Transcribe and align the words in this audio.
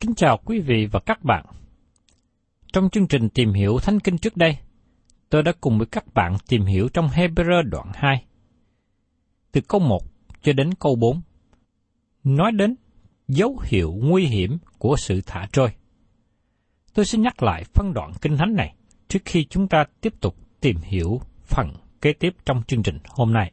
Kính 0.00 0.14
chào 0.14 0.40
quý 0.44 0.60
vị 0.60 0.86
và 0.86 1.00
các 1.00 1.24
bạn. 1.24 1.46
Trong 2.72 2.90
chương 2.90 3.08
trình 3.08 3.28
tìm 3.28 3.52
hiểu 3.52 3.78
Thánh 3.82 4.00
Kinh 4.00 4.18
trước 4.18 4.36
đây, 4.36 4.58
tôi 5.30 5.42
đã 5.42 5.52
cùng 5.60 5.78
với 5.78 5.86
các 5.86 6.14
bạn 6.14 6.36
tìm 6.48 6.64
hiểu 6.64 6.88
trong 6.88 7.08
Hebrew 7.08 7.62
đoạn 7.62 7.90
2, 7.94 8.24
từ 9.52 9.60
câu 9.68 9.80
1 9.80 10.02
cho 10.42 10.52
đến 10.52 10.74
câu 10.74 10.96
4, 10.96 11.20
nói 12.24 12.52
đến 12.52 12.74
dấu 13.28 13.58
hiệu 13.64 13.92
nguy 14.02 14.26
hiểm 14.26 14.58
của 14.78 14.96
sự 14.96 15.20
thả 15.26 15.46
trôi. 15.52 15.68
Tôi 16.94 17.04
xin 17.04 17.22
nhắc 17.22 17.42
lại 17.42 17.64
phân 17.74 17.92
đoạn 17.92 18.12
kinh 18.20 18.36
thánh 18.36 18.54
này 18.54 18.74
trước 19.08 19.22
khi 19.24 19.44
chúng 19.44 19.68
ta 19.68 19.84
tiếp 20.00 20.12
tục 20.20 20.36
tìm 20.60 20.76
hiểu 20.82 21.20
phần 21.44 21.72
kế 22.00 22.12
tiếp 22.12 22.34
trong 22.44 22.62
chương 22.66 22.82
trình 22.82 22.98
hôm 23.08 23.32
nay. 23.32 23.52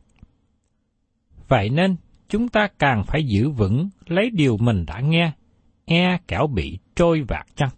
Vậy 1.48 1.70
nên, 1.70 1.96
chúng 2.30 2.50
ta 2.50 2.68
càng 2.80 3.04
phải 3.08 3.24
giữ 3.24 3.50
vững 3.50 3.90
lấy 4.06 4.30
điều 4.30 4.58
mình 4.58 4.86
đã 4.86 5.00
nghe, 5.00 5.32
e 5.86 6.18
kẻo 6.28 6.48
bị 6.48 6.80
trôi 6.96 7.22
vạt 7.22 7.48
chăng. 7.56 7.70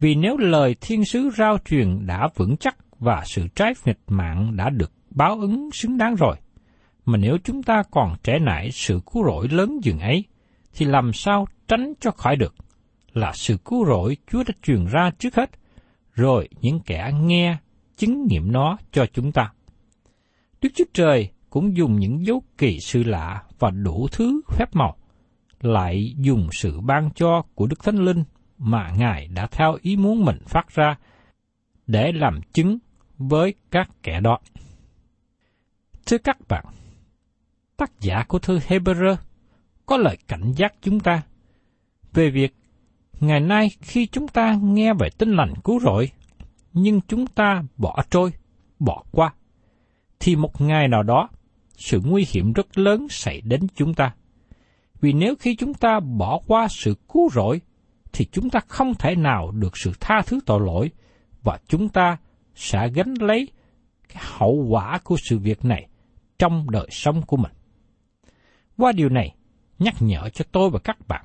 Vì 0.00 0.14
nếu 0.14 0.36
lời 0.36 0.76
thiên 0.80 1.04
sứ 1.04 1.30
rao 1.36 1.58
truyền 1.64 2.06
đã 2.06 2.28
vững 2.36 2.56
chắc 2.56 2.76
và 2.98 3.24
sự 3.26 3.48
trái 3.54 3.72
nghịch 3.84 4.00
mạng 4.08 4.56
đã 4.56 4.70
được 4.70 4.92
báo 5.10 5.40
ứng 5.40 5.70
xứng 5.72 5.98
đáng 5.98 6.14
rồi, 6.14 6.36
mà 7.04 7.16
nếu 7.16 7.38
chúng 7.44 7.62
ta 7.62 7.82
còn 7.90 8.14
trẻ 8.22 8.38
nải 8.38 8.70
sự 8.72 9.00
cứu 9.12 9.24
rỗi 9.24 9.48
lớn 9.48 9.78
dường 9.82 9.98
ấy, 9.98 10.24
thì 10.74 10.86
làm 10.86 11.12
sao 11.12 11.46
tránh 11.68 11.92
cho 12.00 12.10
khỏi 12.10 12.36
được? 12.36 12.54
Là 13.12 13.32
sự 13.34 13.56
cứu 13.64 13.86
rỗi 13.86 14.16
Chúa 14.30 14.42
đã 14.46 14.54
truyền 14.62 14.86
ra 14.86 15.10
trước 15.18 15.36
hết, 15.36 15.50
rồi 16.14 16.48
những 16.60 16.80
kẻ 16.80 17.12
nghe 17.22 17.56
chứng 17.96 18.26
nghiệm 18.26 18.52
nó 18.52 18.78
cho 18.92 19.06
chúng 19.12 19.32
ta. 19.32 19.52
Đức 20.62 20.68
Chúa 20.74 20.84
Trời 20.92 21.30
cũng 21.50 21.76
dùng 21.76 21.98
những 21.98 22.26
dấu 22.26 22.42
kỳ 22.58 22.78
sự 22.80 23.02
lạ 23.02 23.42
và 23.58 23.70
đủ 23.70 24.08
thứ 24.12 24.40
phép 24.48 24.66
màu, 24.72 24.96
lại 25.60 26.14
dùng 26.18 26.48
sự 26.52 26.80
ban 26.80 27.10
cho 27.14 27.42
của 27.54 27.66
Đức 27.66 27.84
Thánh 27.84 27.98
Linh 27.98 28.24
mà 28.58 28.90
Ngài 28.96 29.28
đã 29.28 29.46
theo 29.46 29.78
ý 29.82 29.96
muốn 29.96 30.24
mình 30.24 30.38
phát 30.46 30.74
ra 30.74 30.98
để 31.86 32.12
làm 32.12 32.40
chứng 32.52 32.78
với 33.18 33.54
các 33.70 33.90
kẻ 34.02 34.20
đó. 34.20 34.38
Thưa 36.06 36.18
các 36.18 36.36
bạn, 36.48 36.64
tác 37.76 38.00
giả 38.00 38.24
của 38.28 38.38
thư 38.38 38.58
Hebrew 38.58 39.16
có 39.86 39.96
lời 39.96 40.18
cảnh 40.28 40.52
giác 40.52 40.74
chúng 40.82 41.00
ta 41.00 41.22
về 42.12 42.30
việc 42.30 42.54
ngày 43.20 43.40
nay 43.40 43.70
khi 43.80 44.06
chúng 44.06 44.28
ta 44.28 44.58
nghe 44.62 44.94
về 44.94 45.08
tin 45.18 45.30
lành 45.30 45.54
cứu 45.64 45.80
rỗi, 45.80 46.10
nhưng 46.72 47.00
chúng 47.08 47.26
ta 47.26 47.62
bỏ 47.76 48.02
trôi, 48.10 48.32
bỏ 48.78 49.04
qua, 49.10 49.34
thì 50.20 50.36
một 50.36 50.60
ngày 50.60 50.88
nào 50.88 51.02
đó 51.02 51.28
sự 51.76 52.00
nguy 52.04 52.26
hiểm 52.28 52.52
rất 52.52 52.78
lớn 52.78 53.06
xảy 53.10 53.40
đến 53.40 53.66
chúng 53.74 53.94
ta. 53.94 54.14
Vì 55.00 55.12
nếu 55.12 55.34
khi 55.40 55.56
chúng 55.56 55.74
ta 55.74 56.00
bỏ 56.00 56.40
qua 56.46 56.68
sự 56.70 56.94
cứu 57.12 57.30
rỗi, 57.30 57.60
thì 58.12 58.26
chúng 58.32 58.50
ta 58.50 58.60
không 58.68 58.94
thể 58.94 59.14
nào 59.14 59.50
được 59.50 59.76
sự 59.76 59.92
tha 60.00 60.22
thứ 60.26 60.40
tội 60.46 60.60
lỗi, 60.60 60.90
và 61.42 61.58
chúng 61.68 61.88
ta 61.88 62.16
sẽ 62.54 62.88
gánh 62.94 63.14
lấy 63.20 63.48
cái 64.08 64.22
hậu 64.26 64.66
quả 64.68 64.98
của 65.04 65.16
sự 65.28 65.38
việc 65.38 65.64
này 65.64 65.88
trong 66.38 66.70
đời 66.70 66.86
sống 66.90 67.22
của 67.22 67.36
mình. 67.36 67.52
Qua 68.76 68.92
điều 68.92 69.08
này, 69.08 69.34
nhắc 69.78 69.94
nhở 70.00 70.28
cho 70.28 70.44
tôi 70.52 70.70
và 70.70 70.78
các 70.78 71.08
bạn 71.08 71.24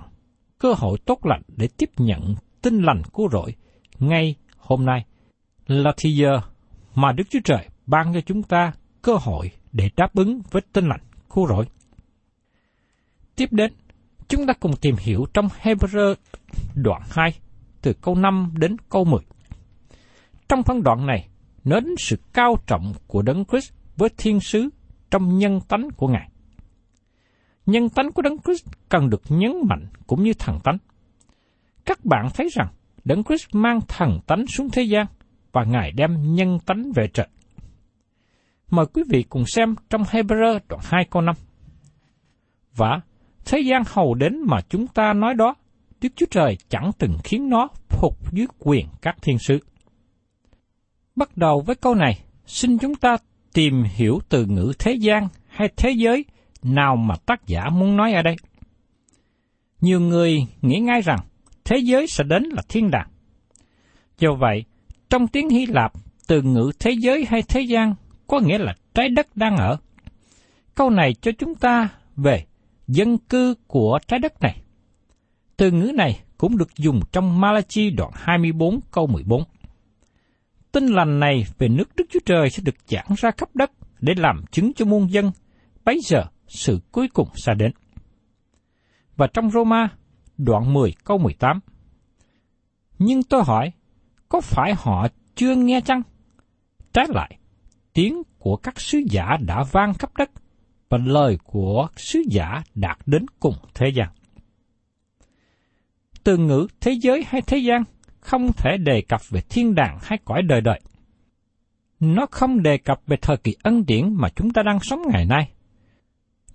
cơ 0.59 0.73
hội 0.73 0.97
tốt 1.05 1.25
lành 1.25 1.41
để 1.47 1.67
tiếp 1.77 1.89
nhận 1.97 2.35
tin 2.61 2.81
lành 2.81 3.01
cứu 3.13 3.29
rỗi 3.29 3.55
ngay 3.99 4.35
hôm 4.57 4.85
nay 4.85 5.05
là 5.67 5.93
thì 5.97 6.15
giờ 6.15 6.41
mà 6.95 7.11
Đức 7.11 7.23
Chúa 7.29 7.39
Trời 7.43 7.69
ban 7.85 8.13
cho 8.13 8.21
chúng 8.21 8.43
ta 8.43 8.73
cơ 9.01 9.15
hội 9.15 9.51
để 9.71 9.89
đáp 9.95 10.15
ứng 10.15 10.41
với 10.51 10.61
tin 10.73 10.87
lành 10.87 11.01
cứu 11.29 11.47
rỗi. 11.47 11.65
Tiếp 13.35 13.49
đến, 13.51 13.73
chúng 14.27 14.45
ta 14.47 14.53
cùng 14.53 14.75
tìm 14.81 14.95
hiểu 14.99 15.25
trong 15.33 15.47
Hebrew 15.61 16.15
đoạn 16.75 17.01
2, 17.09 17.33
từ 17.81 17.93
câu 17.93 18.15
5 18.15 18.53
đến 18.57 18.77
câu 18.89 19.05
10. 19.05 19.19
Trong 20.49 20.63
phân 20.63 20.83
đoạn 20.83 21.05
này, 21.05 21.27
nói 21.63 21.81
đến 21.81 21.95
sự 21.97 22.15
cao 22.33 22.55
trọng 22.67 22.93
của 23.07 23.21
Đấng 23.21 23.45
Christ 23.45 23.73
với 23.97 24.09
thiên 24.17 24.39
sứ 24.39 24.69
trong 25.11 25.37
nhân 25.37 25.59
tánh 25.67 25.87
của 25.97 26.07
Ngài. 26.07 26.29
Nhân 27.65 27.89
tánh 27.89 28.11
của 28.11 28.21
Đấng 28.21 28.37
Christ 28.37 28.65
cần 28.89 29.09
được 29.09 29.21
nhấn 29.29 29.51
mạnh 29.69 29.87
cũng 30.07 30.23
như 30.23 30.33
thần 30.33 30.59
tánh. 30.63 30.77
Các 31.85 32.05
bạn 32.05 32.27
thấy 32.33 32.49
rằng 32.55 32.67
Đấng 33.03 33.23
Christ 33.23 33.47
mang 33.53 33.79
thần 33.87 34.19
tánh 34.27 34.47
xuống 34.47 34.69
thế 34.69 34.81
gian 34.81 35.05
và 35.51 35.63
Ngài 35.63 35.91
đem 35.91 36.35
nhân 36.35 36.59
tánh 36.65 36.91
về 36.95 37.07
trời. 37.13 37.27
Mời 38.69 38.85
quý 38.93 39.03
vị 39.09 39.23
cùng 39.29 39.43
xem 39.45 39.75
trong 39.89 40.03
Hebrew 40.03 40.59
đoạn 40.69 40.81
2 40.83 41.05
câu 41.11 41.21
5. 41.21 41.35
Và 42.75 43.01
thế 43.45 43.59
gian 43.59 43.83
hầu 43.87 44.13
đến 44.13 44.39
mà 44.45 44.57
chúng 44.69 44.87
ta 44.87 45.13
nói 45.13 45.33
đó, 45.33 45.55
Đức 46.01 46.09
Chúa 46.15 46.25
Trời 46.31 46.57
chẳng 46.69 46.91
từng 46.97 47.17
khiến 47.23 47.49
nó 47.49 47.67
phục 47.89 48.33
dưới 48.33 48.47
quyền 48.59 48.87
các 49.01 49.15
thiên 49.21 49.39
sứ. 49.39 49.59
Bắt 51.15 51.37
đầu 51.37 51.61
với 51.61 51.75
câu 51.75 51.95
này, 51.95 52.19
xin 52.45 52.77
chúng 52.77 52.95
ta 52.95 53.17
tìm 53.53 53.83
hiểu 53.83 54.19
từ 54.29 54.45
ngữ 54.45 54.73
thế 54.79 54.93
gian 54.93 55.27
hay 55.47 55.69
thế 55.77 55.91
giới 55.91 56.25
nào 56.63 56.95
mà 56.95 57.15
tác 57.25 57.47
giả 57.47 57.69
muốn 57.69 57.97
nói 57.97 58.13
ở 58.13 58.21
đây. 58.21 58.35
Nhiều 59.81 59.99
người 59.99 60.47
nghĩ 60.61 60.79
ngay 60.79 61.01
rằng 61.01 61.19
thế 61.65 61.77
giới 61.77 62.07
sẽ 62.07 62.23
đến 62.23 62.43
là 62.43 62.61
thiên 62.69 62.91
đàng. 62.91 63.07
Do 64.19 64.33
vậy, 64.33 64.63
trong 65.09 65.27
tiếng 65.27 65.49
Hy 65.49 65.65
Lạp, 65.65 65.93
từ 66.27 66.41
ngữ 66.41 66.71
thế 66.79 66.91
giới 66.91 67.25
hay 67.29 67.41
thế 67.41 67.61
gian 67.61 67.95
có 68.27 68.39
nghĩa 68.39 68.57
là 68.57 68.75
trái 68.93 69.09
đất 69.09 69.27
đang 69.35 69.57
ở. 69.57 69.77
Câu 70.75 70.89
này 70.89 71.13
cho 71.13 71.31
chúng 71.37 71.55
ta 71.55 71.89
về 72.15 72.45
dân 72.87 73.17
cư 73.17 73.55
của 73.67 73.99
trái 74.07 74.19
đất 74.19 74.41
này. 74.41 74.61
Từ 75.57 75.71
ngữ 75.71 75.91
này 75.95 76.19
cũng 76.37 76.57
được 76.57 76.77
dùng 76.77 76.99
trong 77.11 77.39
Malachi 77.39 77.89
đoạn 77.89 78.11
24 78.13 78.79
câu 78.91 79.07
14. 79.07 79.43
Tin 80.71 80.87
lành 80.87 81.19
này 81.19 81.45
về 81.57 81.67
nước 81.67 81.95
Đức 81.95 82.05
Chúa 82.09 82.19
Trời 82.25 82.49
sẽ 82.49 82.63
được 82.65 82.75
giảng 82.87 83.07
ra 83.17 83.31
khắp 83.37 83.49
đất 83.53 83.71
để 83.99 84.13
làm 84.17 84.45
chứng 84.51 84.73
cho 84.73 84.85
muôn 84.85 85.11
dân, 85.11 85.31
bấy 85.85 85.99
giờ 86.03 86.23
sự 86.47 86.79
cuối 86.91 87.07
cùng 87.13 87.27
sẽ 87.35 87.53
đến. 87.53 87.71
Và 89.15 89.27
trong 89.27 89.51
Roma 89.51 89.89
đoạn 90.37 90.73
10 90.73 90.93
câu 91.03 91.17
18. 91.17 91.59
Nhưng 92.99 93.23
tôi 93.23 93.43
hỏi, 93.43 93.71
có 94.29 94.41
phải 94.41 94.73
họ 94.77 95.07
chưa 95.35 95.55
nghe 95.55 95.81
chăng? 95.81 96.01
Trái 96.93 97.05
lại, 97.09 97.37
tiếng 97.93 98.21
của 98.39 98.55
các 98.55 98.79
sứ 98.79 98.99
giả 99.09 99.37
đã 99.47 99.63
vang 99.71 99.93
khắp 99.93 100.17
đất, 100.17 100.31
và 100.89 100.97
lời 101.05 101.37
của 101.43 101.87
sứ 101.95 102.21
giả 102.29 102.63
đạt 102.75 102.97
đến 103.05 103.25
cùng 103.39 103.55
thế 103.73 103.89
gian. 103.89 104.09
Từ 106.23 106.37
ngữ 106.37 106.67
thế 106.81 106.91
giới 107.01 107.23
hay 107.27 107.41
thế 107.41 107.57
gian 107.57 107.83
không 108.19 108.51
thể 108.57 108.77
đề 108.77 109.01
cập 109.01 109.21
về 109.29 109.41
thiên 109.49 109.75
đàng 109.75 109.97
hay 110.01 110.19
cõi 110.25 110.41
đời 110.41 110.61
đời. 110.61 110.81
Nó 111.99 112.25
không 112.31 112.63
đề 112.63 112.77
cập 112.77 112.99
về 113.07 113.17
thời 113.21 113.37
kỳ 113.37 113.55
ân 113.63 113.85
điển 113.85 114.13
mà 114.13 114.29
chúng 114.35 114.49
ta 114.53 114.63
đang 114.63 114.79
sống 114.79 115.01
ngày 115.11 115.25
nay. 115.25 115.51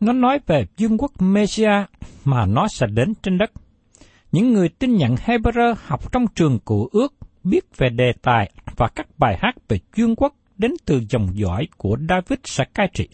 Nó 0.00 0.12
nói 0.12 0.38
về 0.46 0.66
vương 0.78 0.98
quốc 0.98 1.12
Mesia 1.22 1.84
mà 2.24 2.46
nó 2.46 2.68
sẽ 2.68 2.86
đến 2.86 3.12
trên 3.22 3.38
đất. 3.38 3.50
Những 4.32 4.52
người 4.52 4.68
tin 4.68 4.96
nhận 4.96 5.14
Hebrew 5.14 5.74
học 5.86 6.12
trong 6.12 6.26
trường 6.34 6.58
cụ 6.58 6.88
ước, 6.92 7.14
biết 7.44 7.76
về 7.76 7.88
đề 7.88 8.12
tài 8.22 8.52
và 8.76 8.88
các 8.94 9.06
bài 9.18 9.38
hát 9.40 9.54
về 9.68 9.78
vương 9.96 10.16
quốc 10.16 10.34
đến 10.58 10.72
từ 10.86 11.02
dòng 11.08 11.28
dõi 11.34 11.68
của 11.76 11.96
David 12.08 12.38
sẽ 12.44 12.64
cai 12.74 12.88
trị. 12.94 13.08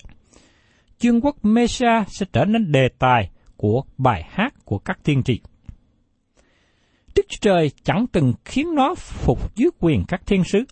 Chương 0.99 1.21
quốc 1.21 1.37
Mesa 1.43 2.05
sẽ 2.09 2.27
trở 2.33 2.45
nên 2.45 2.73
đề 2.73 2.89
tài 2.99 3.31
của 3.57 3.83
bài 3.99 4.25
hát 4.29 4.55
của 4.65 4.79
các 4.79 4.99
tiên 5.05 5.23
tri. 5.23 5.41
Đức 7.15 7.23
Chúa 7.29 7.39
Trời 7.41 7.71
chẳng 7.83 8.07
từng 8.13 8.33
khiến 8.45 8.75
nó 8.75 8.95
phục 8.95 9.55
dưới 9.57 9.71
quyền 9.81 10.05
các 10.09 10.27
thiên 10.27 10.45
sứ. 10.45 10.65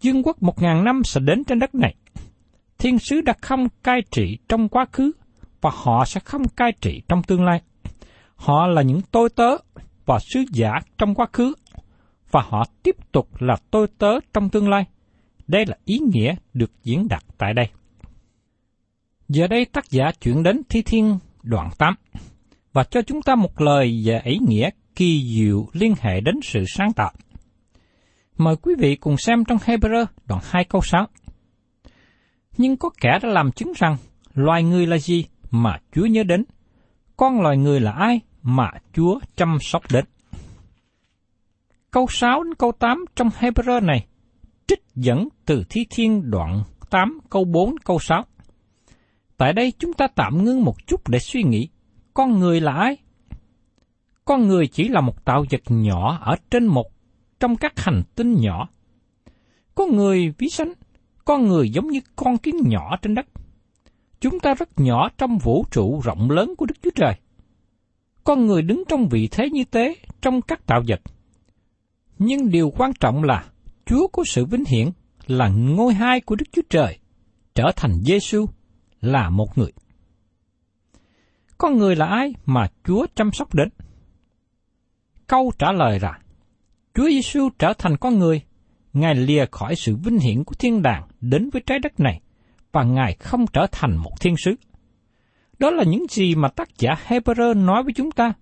Dương 0.00 0.22
quốc 0.22 0.42
một 0.42 0.62
ngàn 0.62 0.84
năm 0.84 1.04
sẽ 1.04 1.20
đến 1.20 1.44
trên 1.44 1.58
đất 1.58 1.74
này. 1.74 1.94
Thiên 2.78 2.98
sứ 2.98 3.20
đã 3.20 3.32
không 3.40 3.68
cai 3.82 4.00
trị 4.10 4.38
trong 4.48 4.68
quá 4.68 4.86
khứ 4.92 5.12
và 5.60 5.70
họ 5.74 6.04
sẽ 6.04 6.20
không 6.20 6.48
cai 6.48 6.72
trị 6.80 7.02
trong 7.08 7.22
tương 7.22 7.44
lai. 7.44 7.62
Họ 8.36 8.66
là 8.66 8.82
những 8.82 9.00
tôi 9.10 9.28
tớ 9.28 9.56
và 10.06 10.18
sứ 10.18 10.44
giả 10.52 10.72
trong 10.98 11.14
quá 11.14 11.26
khứ 11.32 11.54
và 12.30 12.42
họ 12.48 12.64
tiếp 12.82 12.96
tục 13.12 13.42
là 13.42 13.56
tôi 13.70 13.86
tớ 13.98 14.20
trong 14.32 14.50
tương 14.50 14.68
lai. 14.68 14.84
Đây 15.46 15.66
là 15.66 15.76
ý 15.84 15.98
nghĩa 15.98 16.34
được 16.54 16.70
diễn 16.82 17.08
đạt 17.08 17.22
tại 17.38 17.54
đây. 17.54 17.68
Giờ 19.28 19.46
đây 19.46 19.64
tác 19.64 19.90
giả 19.90 20.12
chuyển 20.20 20.42
đến 20.42 20.62
Thi 20.68 20.82
Thiên 20.82 21.18
đoạn 21.42 21.70
8 21.78 21.94
và 22.72 22.84
cho 22.84 23.02
chúng 23.02 23.22
ta 23.22 23.34
một 23.34 23.60
lời 23.60 24.02
về 24.04 24.20
ý 24.24 24.38
nghĩa 24.48 24.70
kỳ 24.96 25.34
diệu 25.34 25.66
liên 25.72 25.94
hệ 26.00 26.20
đến 26.20 26.34
sự 26.42 26.64
sáng 26.66 26.92
tạo. 26.92 27.12
Mời 28.36 28.56
quý 28.56 28.74
vị 28.78 28.96
cùng 28.96 29.16
xem 29.16 29.44
trong 29.44 29.58
Hebrew 29.58 30.06
đoạn 30.26 30.40
2 30.44 30.64
câu 30.64 30.82
6. 30.82 31.06
Nhưng 32.56 32.76
có 32.76 32.90
kẻ 33.00 33.18
đã 33.22 33.28
làm 33.28 33.52
chứng 33.52 33.72
rằng 33.76 33.96
loài 34.34 34.62
người 34.62 34.86
là 34.86 34.98
gì 34.98 35.24
mà 35.50 35.78
Chúa 35.92 36.06
nhớ 36.06 36.22
đến, 36.22 36.44
con 37.16 37.40
loài 37.40 37.56
người 37.56 37.80
là 37.80 37.92
ai 37.92 38.20
mà 38.42 38.70
Chúa 38.92 39.20
chăm 39.36 39.58
sóc 39.60 39.82
đến. 39.92 40.04
Câu 41.90 42.06
6 42.10 42.42
đến 42.42 42.54
câu 42.54 42.72
8 42.72 43.04
trong 43.16 43.28
Hebrew 43.28 43.84
này 43.84 44.06
trích 44.66 44.82
dẫn 44.94 45.28
từ 45.46 45.64
Thi 45.70 45.86
Thiên 45.90 46.30
đoạn 46.30 46.62
8 46.90 47.18
câu 47.30 47.44
4 47.44 47.74
câu 47.84 47.98
6. 47.98 48.24
Tại 49.36 49.52
đây 49.52 49.72
chúng 49.78 49.92
ta 49.92 50.06
tạm 50.14 50.44
ngưng 50.44 50.64
một 50.64 50.86
chút 50.86 51.08
để 51.08 51.18
suy 51.18 51.42
nghĩ, 51.42 51.68
con 52.14 52.38
người 52.38 52.60
là 52.60 52.72
ai? 52.72 52.96
Con 54.24 54.48
người 54.48 54.66
chỉ 54.66 54.88
là 54.88 55.00
một 55.00 55.24
tạo 55.24 55.44
vật 55.50 55.62
nhỏ 55.68 56.18
ở 56.20 56.36
trên 56.50 56.66
một 56.66 56.86
trong 57.40 57.56
các 57.56 57.72
hành 57.76 58.02
tinh 58.14 58.34
nhỏ. 58.40 58.68
Có 59.74 59.86
người 59.86 60.34
ví 60.38 60.48
sánh, 60.48 60.72
con 61.24 61.46
người 61.46 61.70
giống 61.70 61.86
như 61.86 62.00
con 62.16 62.38
kiến 62.38 62.54
nhỏ 62.64 62.96
trên 63.02 63.14
đất. 63.14 63.26
Chúng 64.20 64.40
ta 64.40 64.54
rất 64.54 64.68
nhỏ 64.80 65.08
trong 65.18 65.38
vũ 65.38 65.64
trụ 65.70 66.00
rộng 66.04 66.30
lớn 66.30 66.54
của 66.58 66.66
Đức 66.66 66.74
Chúa 66.82 66.90
Trời. 66.94 67.14
Con 68.24 68.46
người 68.46 68.62
đứng 68.62 68.82
trong 68.88 69.08
vị 69.08 69.28
thế 69.30 69.50
như 69.50 69.64
thế 69.70 69.96
trong 70.20 70.42
các 70.42 70.66
tạo 70.66 70.82
vật. 70.88 71.00
Nhưng 72.18 72.50
điều 72.50 72.70
quan 72.70 72.92
trọng 73.00 73.22
là 73.22 73.44
Chúa 73.86 74.06
có 74.08 74.22
sự 74.26 74.44
vinh 74.44 74.64
hiển 74.64 74.90
là 75.26 75.48
ngôi 75.48 75.94
hai 75.94 76.20
của 76.20 76.34
Đức 76.36 76.46
Chúa 76.52 76.62
Trời 76.70 76.98
trở 77.54 77.72
thành 77.76 78.00
Giêsu 78.02 78.46
là 79.04 79.30
một 79.30 79.58
người. 79.58 79.72
Con 81.58 81.78
người 81.78 81.96
là 81.96 82.06
ai 82.06 82.34
mà 82.46 82.66
Chúa 82.84 83.06
chăm 83.14 83.32
sóc 83.32 83.54
đến? 83.54 83.68
Câu 85.26 85.52
trả 85.58 85.72
lời 85.72 86.00
là, 86.00 86.18
Chúa 86.94 87.08
Giêsu 87.08 87.48
trở 87.58 87.72
thành 87.78 87.96
con 87.96 88.18
người, 88.18 88.42
Ngài 88.92 89.14
lìa 89.14 89.46
khỏi 89.52 89.76
sự 89.76 89.96
vinh 89.96 90.18
hiển 90.18 90.44
của 90.44 90.54
thiên 90.54 90.82
đàng 90.82 91.08
đến 91.20 91.50
với 91.52 91.62
trái 91.66 91.78
đất 91.78 92.00
này, 92.00 92.20
và 92.72 92.84
Ngài 92.84 93.16
không 93.20 93.46
trở 93.52 93.66
thành 93.72 93.96
một 93.96 94.20
thiên 94.20 94.34
sứ. 94.36 94.54
Đó 95.58 95.70
là 95.70 95.84
những 95.84 96.06
gì 96.10 96.34
mà 96.34 96.48
tác 96.48 96.68
giả 96.78 96.90
Hebrew 97.06 97.64
nói 97.64 97.82
với 97.82 97.92
chúng 97.96 98.10
ta. 98.10 98.32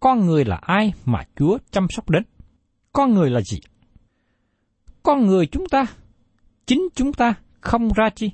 Con 0.00 0.26
người 0.26 0.44
là 0.44 0.56
ai 0.56 0.92
mà 1.04 1.22
Chúa 1.36 1.58
chăm 1.70 1.86
sóc 1.90 2.10
đến? 2.10 2.22
Con 2.92 3.14
người 3.14 3.30
là 3.30 3.40
gì? 3.40 3.58
Con 5.02 5.26
người 5.26 5.46
chúng 5.46 5.68
ta, 5.68 5.86
chính 6.66 6.88
chúng 6.94 7.12
ta 7.12 7.34
không 7.60 7.92
ra 7.92 8.10
chi. 8.10 8.30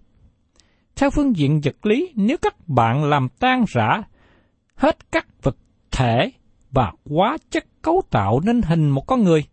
Theo 0.97 1.11
phương 1.11 1.37
diện 1.37 1.61
vật 1.65 1.87
lý, 1.87 2.12
nếu 2.17 2.37
các 2.43 2.69
bạn 2.69 3.05
làm 3.05 3.29
tan 3.29 3.65
rã 3.69 4.03
hết 4.75 5.12
các 5.12 5.27
vật 5.43 5.56
thể 5.91 6.33
và 6.71 6.93
hóa 7.11 7.37
chất 7.50 7.65
cấu 7.83 8.03
tạo 8.11 8.41
nên 8.41 8.62
hình 8.62 8.91
một 8.91 9.06
con 9.06 9.23
người 9.23 9.44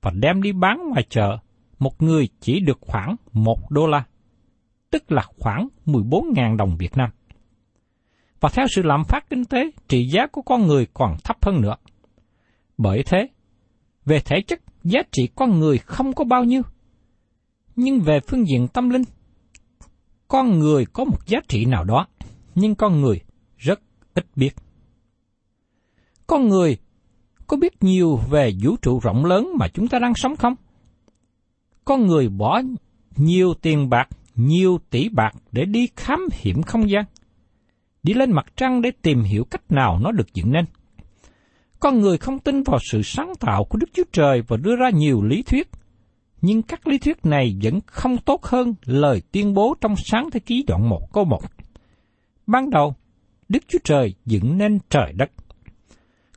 và 0.00 0.10
đem 0.14 0.42
đi 0.42 0.52
bán 0.52 0.88
ngoài 0.88 1.06
chợ, 1.08 1.38
một 1.78 2.02
người 2.02 2.28
chỉ 2.40 2.60
được 2.60 2.78
khoảng 2.80 3.16
một 3.32 3.70
đô 3.70 3.86
la, 3.86 4.04
tức 4.90 5.12
là 5.12 5.22
khoảng 5.38 5.68
14.000 5.86 6.56
đồng 6.56 6.76
Việt 6.76 6.96
Nam. 6.96 7.10
Và 8.40 8.48
theo 8.52 8.66
sự 8.70 8.82
lạm 8.82 9.04
phát 9.04 9.30
kinh 9.30 9.44
tế, 9.44 9.70
trị 9.88 10.08
giá 10.08 10.26
của 10.26 10.42
con 10.42 10.66
người 10.66 10.86
còn 10.94 11.16
thấp 11.24 11.36
hơn 11.44 11.60
nữa. 11.60 11.76
Bởi 12.78 13.02
thế, 13.06 13.28
về 14.04 14.20
thể 14.20 14.40
chất, 14.46 14.60
giá 14.84 15.00
trị 15.12 15.28
con 15.34 15.60
người 15.60 15.78
không 15.78 16.12
có 16.12 16.24
bao 16.24 16.44
nhiêu. 16.44 16.62
Nhưng 17.76 18.00
về 18.00 18.20
phương 18.20 18.48
diện 18.48 18.68
tâm 18.68 18.90
linh, 18.90 19.02
con 20.28 20.58
người 20.58 20.86
có 20.92 21.04
một 21.04 21.26
giá 21.26 21.38
trị 21.48 21.64
nào 21.64 21.84
đó, 21.84 22.06
nhưng 22.54 22.74
con 22.74 23.00
người 23.00 23.20
rất 23.56 23.80
ít 24.14 24.26
biết. 24.36 24.50
Con 26.26 26.48
người 26.48 26.76
có 27.46 27.56
biết 27.56 27.82
nhiều 27.82 28.20
về 28.30 28.52
vũ 28.62 28.76
trụ 28.82 29.00
rộng 29.02 29.24
lớn 29.24 29.48
mà 29.58 29.68
chúng 29.68 29.88
ta 29.88 29.98
đang 29.98 30.14
sống 30.14 30.36
không? 30.36 30.54
Con 31.84 32.06
người 32.06 32.28
bỏ 32.28 32.62
nhiều 33.16 33.54
tiền 33.54 33.88
bạc, 33.90 34.08
nhiều 34.34 34.78
tỷ 34.90 35.08
bạc 35.08 35.32
để 35.52 35.64
đi 35.64 35.88
khám 35.96 36.20
hiểm 36.32 36.62
không 36.62 36.90
gian, 36.90 37.04
đi 38.02 38.14
lên 38.14 38.32
mặt 38.32 38.46
trăng 38.56 38.82
để 38.82 38.90
tìm 39.02 39.22
hiểu 39.22 39.44
cách 39.44 39.62
nào 39.70 39.98
nó 40.02 40.12
được 40.12 40.34
dựng 40.34 40.52
nên. 40.52 40.64
Con 41.80 42.00
người 42.00 42.18
không 42.18 42.38
tin 42.38 42.62
vào 42.62 42.78
sự 42.90 43.02
sáng 43.04 43.32
tạo 43.40 43.64
của 43.64 43.78
Đức 43.78 43.86
Chúa 43.92 44.04
Trời 44.12 44.42
và 44.48 44.56
đưa 44.56 44.76
ra 44.76 44.90
nhiều 44.90 45.22
lý 45.22 45.42
thuyết, 45.42 45.70
nhưng 46.46 46.62
các 46.62 46.86
lý 46.86 46.98
thuyết 46.98 47.26
này 47.26 47.56
vẫn 47.62 47.80
không 47.86 48.18
tốt 48.18 48.44
hơn 48.44 48.74
lời 48.84 49.22
tuyên 49.32 49.54
bố 49.54 49.74
trong 49.80 49.94
sáng 49.96 50.30
thế 50.30 50.40
ký 50.40 50.64
đoạn 50.66 50.88
1 50.88 51.12
câu 51.12 51.24
1. 51.24 51.40
Ban 52.46 52.70
đầu, 52.70 52.94
Đức 53.48 53.62
Chúa 53.68 53.78
Trời 53.84 54.14
dựng 54.24 54.58
nên 54.58 54.78
trời 54.90 55.12
đất 55.12 55.30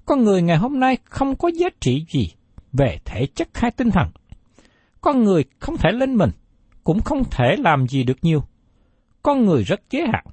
con 0.10 0.24
người 0.24 0.42
ngày 0.42 0.58
hôm 0.58 0.80
nay 0.80 0.98
không 1.06 1.36
có 1.36 1.52
giá 1.60 1.68
trị 1.80 2.06
gì 2.10 2.32
về 2.74 2.98
thể 3.06 3.26
chất 3.36 3.50
hay 3.54 3.72
tinh 3.72 3.92
thần. 3.92 4.08
Con 5.02 5.24
người 5.24 5.44
không 5.60 5.78
thể 5.78 5.92
lên 5.92 6.16
mình, 6.16 6.30
cũng 6.84 7.02
không 7.02 7.24
thể 7.32 7.56
làm 7.60 7.88
gì 7.88 8.04
được 8.04 8.18
nhiều. 8.22 8.44
Con 9.24 9.46
người 9.46 9.64
rất 9.64 9.82
giới 9.90 10.08
hạn. 10.14 10.26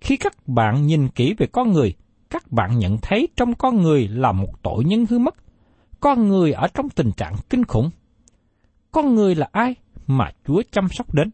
Khi 0.00 0.16
các 0.16 0.48
bạn 0.48 0.86
nhìn 0.86 1.08
kỹ 1.08 1.34
về 1.38 1.46
con 1.52 1.72
người, 1.72 1.94
các 2.30 2.52
bạn 2.52 2.78
nhận 2.78 2.98
thấy 3.02 3.28
trong 3.36 3.54
con 3.54 3.82
người 3.82 4.08
là 4.08 4.32
một 4.32 4.62
tội 4.62 4.84
nhân 4.84 5.06
hư 5.10 5.18
mất. 5.18 5.34
Con 6.00 6.28
người 6.28 6.52
ở 6.52 6.68
trong 6.74 6.88
tình 6.88 7.12
trạng 7.16 7.34
kinh 7.50 7.64
khủng. 7.64 7.90
Con 8.96 9.14
người 9.14 9.34
là 9.34 9.48
ai 9.52 9.74
mà 10.06 10.30
Chúa 10.46 10.62
chăm 10.70 10.88
sóc 10.88 11.14
đến? 11.14 11.30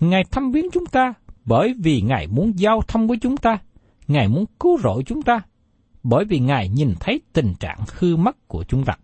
Ngài 0.00 0.24
thăm 0.30 0.52
viếng 0.52 0.70
chúng 0.72 0.86
ta 0.86 1.14
bởi 1.44 1.74
vì 1.78 2.00
Ngài 2.00 2.26
muốn 2.26 2.58
giao 2.58 2.82
thông 2.88 3.08
với 3.08 3.18
chúng 3.20 3.36
ta. 3.36 3.58
Ngài 4.08 4.28
muốn 4.28 4.44
cứu 4.60 4.78
rỗi 4.78 5.02
chúng 5.06 5.22
ta 5.22 5.40
bởi 6.02 6.24
vì 6.24 6.38
Ngài 6.38 6.68
nhìn 6.68 6.94
thấy 7.00 7.20
tình 7.32 7.54
trạng 7.60 7.78
hư 7.98 8.16
mất 8.16 8.48
của 8.48 8.64
chúng 8.68 8.84
ta. 8.84 8.96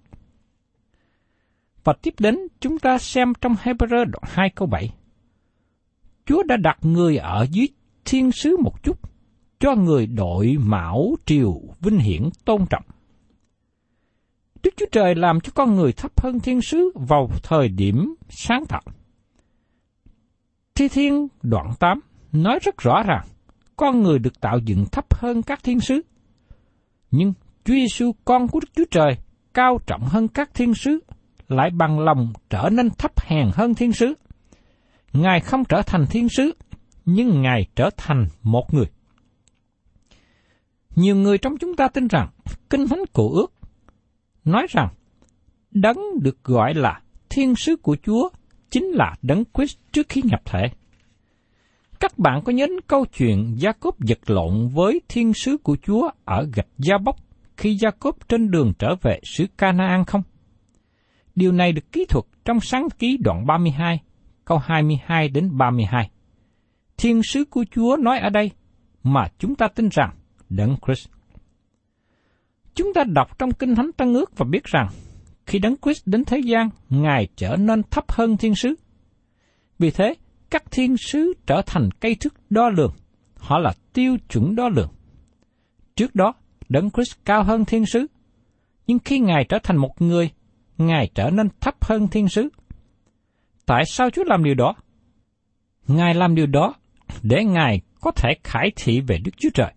Và 1.85 1.93
tiếp 2.03 2.15
đến 2.19 2.39
chúng 2.61 2.79
ta 2.79 2.99
xem 2.99 3.33
trong 3.41 3.55
Hebrew 3.63 4.05
đoạn 4.05 4.23
2 4.23 4.51
câu 4.51 4.69
7. 4.69 4.95
Chúa 6.27 6.43
đã 6.43 6.57
đặt 6.57 6.79
người 6.83 7.17
ở 7.17 7.47
dưới 7.51 7.69
thiên 8.05 8.33
sứ 8.33 8.57
một 8.57 8.83
chút, 8.83 8.99
cho 9.61 9.75
người 9.75 10.07
đội 10.07 10.57
mão 10.61 11.17
triều 11.27 11.61
vinh 11.81 11.99
hiển 11.99 12.29
tôn 12.45 12.67
trọng. 12.71 12.85
Đức 14.65 14.71
Chúa 14.77 14.87
Trời 14.93 15.15
làm 15.15 15.41
cho 15.41 15.53
con 15.55 15.75
người 15.75 15.93
thấp 15.93 16.21
hơn 16.21 16.41
thiên 16.41 16.61
sứ 16.61 16.91
vào 16.95 17.31
thời 17.43 17.69
điểm 17.69 18.15
sáng 18.29 18.67
tạo. 18.69 18.83
Thi 20.75 20.89
Thiên 20.89 21.29
đoạn 21.43 21.67
8 21.81 22.01
nói 22.33 22.59
rất 22.63 22.79
rõ 22.79 23.03
ràng, 23.03 23.25
con 23.77 24.03
người 24.03 24.19
được 24.19 24.41
tạo 24.41 24.59
dựng 24.65 24.85
thấp 24.93 25.15
hơn 25.15 25.43
các 25.43 25.61
thiên 25.65 25.81
sứ. 25.81 26.01
Nhưng 27.11 27.33
Chúa 27.65 27.75
Giêsu 27.75 28.13
con 28.25 28.49
của 28.49 28.61
Đức 28.61 28.69
Chúa 28.77 28.85
Trời 28.91 29.17
cao 29.55 29.79
trọng 29.87 30.03
hơn 30.03 30.29
các 30.29 30.55
thiên 30.55 30.75
sứ, 30.75 30.99
lại 31.49 31.71
bằng 31.71 31.99
lòng 31.99 32.33
trở 32.51 32.69
nên 32.73 32.91
thấp 32.91 33.21
hèn 33.21 33.51
hơn 33.55 33.75
thiên 33.75 33.93
sứ. 33.93 34.15
Ngài 35.13 35.41
không 35.41 35.65
trở 35.65 35.83
thành 35.83 36.07
thiên 36.11 36.29
sứ, 36.29 36.53
nhưng 37.05 37.43
Ngài 37.43 37.67
trở 37.77 37.91
thành 37.97 38.27
một 38.43 38.75
người. 38.75 38.87
Nhiều 40.97 41.17
người 41.17 41.39
trong 41.39 41.57
chúng 41.61 41.77
ta 41.77 41.89
tin 41.89 42.09
rằng 42.09 42.29
Kinh 42.71 42.89
Thánh 42.89 43.03
Cổ 43.13 43.33
ước 43.35 43.54
nói 44.45 44.67
rằng 44.71 44.89
đấng 45.71 45.99
được 46.23 46.45
gọi 46.45 46.75
là 46.75 47.01
thiên 47.31 47.55
sứ 47.57 47.77
của 47.77 47.97
Chúa 48.03 48.29
chính 48.71 48.85
là 48.85 49.15
đấng 49.23 49.45
Christ 49.55 49.79
trước 49.93 50.07
khi 50.09 50.23
nhập 50.25 50.41
thể. 50.45 50.63
Các 52.01 52.19
bạn 52.19 52.43
có 52.45 52.53
nhớ 52.53 52.67
câu 52.87 53.07
chuyện 53.07 53.55
Gia 53.59 53.73
Cốp 53.73 54.01
giật 54.01 54.31
lộn 54.31 54.69
với 54.69 55.01
thiên 55.09 55.35
sứ 55.35 55.57
của 55.57 55.77
Chúa 55.83 56.11
ở 56.25 56.49
gạch 56.55 56.69
Gia 56.79 56.99
Bốc 56.99 57.17
khi 57.57 57.75
Gia 57.75 57.91
Cốp 57.91 58.29
trên 58.29 58.51
đường 58.51 58.73
trở 58.79 58.95
về 59.03 59.21
xứ 59.23 59.47
Canaan 59.59 60.05
không? 60.05 60.23
Điều 61.35 61.53
này 61.53 61.73
được 61.73 61.93
ký 61.93 62.05
thuật 62.09 62.25
trong 62.45 62.61
sáng 62.61 62.89
ký 62.99 63.17
đoạn 63.21 63.47
32, 63.47 64.01
câu 64.45 64.59
22 64.59 65.29
đến 65.29 65.59
32. 65.59 66.11
Thiên 66.97 67.23
sứ 67.23 67.45
của 67.45 67.65
Chúa 67.71 67.97
nói 68.01 68.19
ở 68.19 68.31
đây 68.31 68.51
mà 69.03 69.29
chúng 69.39 69.55
ta 69.55 69.69
tin 69.69 69.89
rằng 69.89 70.11
Đấng 70.49 70.77
Christ. 70.87 71.09
Chúng 72.75 72.95
ta 72.95 73.05
đọc 73.05 73.39
trong 73.39 73.51
Kinh 73.53 73.75
Thánh 73.75 73.91
Tân 73.97 74.15
Ước 74.15 74.39
và 74.39 74.47
biết 74.51 74.65
rằng 74.65 74.89
khi 75.47 75.59
Đấng 75.59 75.77
Christ 75.83 76.07
đến 76.07 76.25
thế 76.25 76.39
gian, 76.39 76.69
Ngài 76.91 77.29
trở 77.37 77.57
nên 77.57 77.83
thấp 77.91 78.13
hơn 78.13 78.37
thiên 78.37 78.55
sứ. 78.55 78.75
Vì 79.79 79.91
thế, 79.91 80.15
các 80.51 80.65
thiên 80.71 80.97
sứ 80.97 81.33
trở 81.47 81.63
thành 81.67 81.89
cây 82.01 82.17
thước 82.21 82.35
đo 82.51 82.69
lường, 82.69 82.93
họ 83.39 83.59
là 83.59 83.73
tiêu 83.93 84.17
chuẩn 84.29 84.57
đo 84.57 84.69
lường. 84.69 84.89
Trước 85.97 86.15
đó, 86.15 86.35
Đấng 86.69 86.91
Christ 86.91 87.15
cao 87.25 87.45
hơn 87.45 87.65
thiên 87.65 87.87
sứ, 87.87 88.07
nhưng 88.87 88.99
khi 88.99 89.19
Ngài 89.19 89.45
trở 89.49 89.59
thành 89.63 89.77
một 89.77 90.03
người, 90.03 90.31
Ngài 90.79 91.11
trở 91.15 91.31
nên 91.31 91.49
thấp 91.61 91.85
hơn 91.85 92.09
thiên 92.09 92.29
sứ. 92.29 92.49
Tại 93.67 93.85
sao 93.87 94.11
Chúa 94.11 94.25
làm 94.25 94.45
điều 94.45 94.55
đó? 94.55 94.75
Ngài 95.87 96.15
làm 96.15 96.35
điều 96.35 96.47
đó 96.47 96.75
để 97.23 97.45
Ngài 97.45 97.81
có 98.01 98.11
thể 98.11 98.35
khải 98.45 98.73
thị 98.77 99.01
về 99.01 99.19
Đức 99.25 99.33
Chúa 99.37 99.51
Trời. 99.55 99.73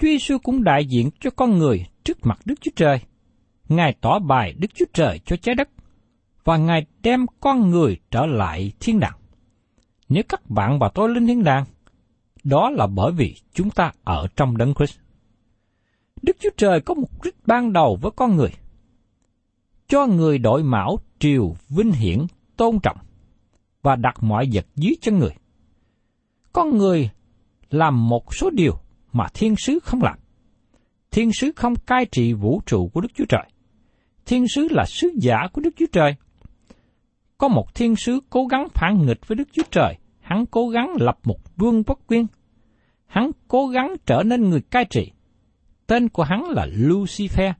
Chúa 0.00 0.06
Giêsu 0.06 0.38
cũng 0.38 0.64
đại 0.64 0.84
diện 0.84 1.10
cho 1.20 1.30
con 1.30 1.58
người 1.58 1.86
trước 2.04 2.26
mặt 2.26 2.38
Đức 2.44 2.54
Chúa 2.60 2.70
Trời. 2.76 3.00
Ngài 3.68 3.94
tỏ 4.00 4.18
bài 4.18 4.54
Đức 4.58 4.68
Chúa 4.74 4.84
Trời 4.92 5.18
cho 5.18 5.36
trái 5.36 5.54
đất, 5.54 5.68
và 6.44 6.56
Ngài 6.56 6.86
đem 7.02 7.26
con 7.40 7.70
người 7.70 7.98
trở 8.10 8.26
lại 8.26 8.72
thiên 8.80 9.00
đàng. 9.00 9.18
Nếu 10.08 10.22
các 10.28 10.50
bạn 10.50 10.78
và 10.78 10.88
tôi 10.88 11.08
lên 11.08 11.26
thiên 11.26 11.44
đàng, 11.44 11.64
đó 12.44 12.70
là 12.70 12.86
bởi 12.86 13.12
vì 13.12 13.36
chúng 13.52 13.70
ta 13.70 13.92
ở 14.04 14.28
trong 14.36 14.56
đấng 14.56 14.74
Christ. 14.74 14.98
Đức 16.22 16.36
Chúa 16.40 16.50
Trời 16.56 16.80
có 16.80 16.94
mục 16.94 17.24
đích 17.24 17.36
ban 17.46 17.72
đầu 17.72 17.98
với 18.02 18.10
con 18.16 18.36
người. 18.36 18.50
Cho 19.88 20.06
người 20.06 20.38
đội 20.38 20.62
mão 20.62 20.98
triều 21.18 21.54
vinh 21.68 21.92
hiển 21.92 22.18
tôn 22.56 22.78
trọng 22.82 22.98
và 23.82 23.96
đặt 23.96 24.22
mọi 24.22 24.48
vật 24.52 24.66
dưới 24.76 24.96
chân 25.00 25.18
người. 25.18 25.34
Con 26.52 26.78
người 26.78 27.10
làm 27.70 28.08
một 28.08 28.34
số 28.34 28.50
điều 28.50 28.74
mà 29.12 29.26
thiên 29.34 29.56
sứ 29.56 29.78
không 29.82 30.02
làm. 30.02 30.18
Thiên 31.10 31.32
sứ 31.32 31.52
không 31.56 31.74
cai 31.76 32.06
trị 32.12 32.32
vũ 32.32 32.62
trụ 32.66 32.88
của 32.88 33.00
Đức 33.00 33.08
Chúa 33.14 33.24
Trời. 33.28 33.44
Thiên 34.26 34.48
sứ 34.54 34.68
là 34.70 34.84
sứ 34.86 35.10
giả 35.16 35.36
của 35.52 35.60
Đức 35.60 35.70
Chúa 35.76 35.86
Trời. 35.92 36.14
Có 37.38 37.48
một 37.48 37.74
thiên 37.74 37.96
sứ 37.96 38.20
cố 38.30 38.46
gắng 38.46 38.68
phản 38.74 39.06
nghịch 39.06 39.28
với 39.28 39.36
Đức 39.36 39.48
Chúa 39.52 39.62
Trời, 39.70 39.96
hắn 40.20 40.46
cố 40.46 40.68
gắng 40.68 40.92
lập 41.00 41.18
một 41.24 41.56
vương 41.56 41.84
quốc 41.84 41.98
quyên. 42.06 42.26
Hắn 43.06 43.30
cố 43.48 43.66
gắng 43.66 43.94
trở 44.06 44.22
nên 44.22 44.50
người 44.50 44.60
cai 44.60 44.84
trị. 44.84 45.12
Tên 45.86 46.08
của 46.08 46.22
hắn 46.22 46.44
là 46.44 46.66
Lucifer, 46.66 47.52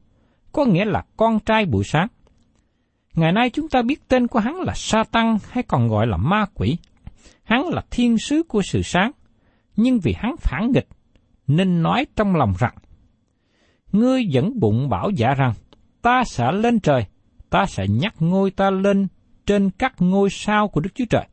có 0.52 0.64
nghĩa 0.64 0.84
là 0.84 1.04
con 1.16 1.40
trai 1.40 1.66
buổi 1.66 1.84
sáng. 1.84 2.08
Ngày 3.14 3.32
nay 3.32 3.50
chúng 3.50 3.68
ta 3.68 3.82
biết 3.82 4.08
tên 4.08 4.26
của 4.26 4.38
hắn 4.38 4.54
là 4.60 4.72
Satan 4.76 5.36
hay 5.50 5.62
còn 5.62 5.88
gọi 5.88 6.06
là 6.06 6.16
ma 6.16 6.46
quỷ. 6.54 6.76
Hắn 7.42 7.68
là 7.68 7.82
thiên 7.90 8.18
sứ 8.18 8.42
của 8.42 8.62
sự 8.62 8.82
sáng, 8.82 9.10
nhưng 9.76 10.00
vì 10.00 10.14
hắn 10.18 10.34
phản 10.36 10.72
nghịch 10.72 10.88
nên 11.56 11.82
nói 11.82 12.06
trong 12.16 12.36
lòng 12.36 12.52
rằng, 12.58 12.74
Ngươi 13.92 14.22
vẫn 14.32 14.60
bụng 14.60 14.88
bảo 14.88 15.10
giả 15.10 15.34
rằng, 15.34 15.52
ta 16.02 16.22
sẽ 16.26 16.52
lên 16.52 16.80
trời, 16.80 17.04
ta 17.50 17.66
sẽ 17.66 17.86
nhắc 17.88 18.14
ngôi 18.18 18.50
ta 18.50 18.70
lên 18.70 19.08
trên 19.46 19.70
các 19.70 19.94
ngôi 19.98 20.28
sao 20.30 20.68
của 20.68 20.80
Đức 20.80 20.90
Chúa 20.94 21.04
Trời. 21.10 21.26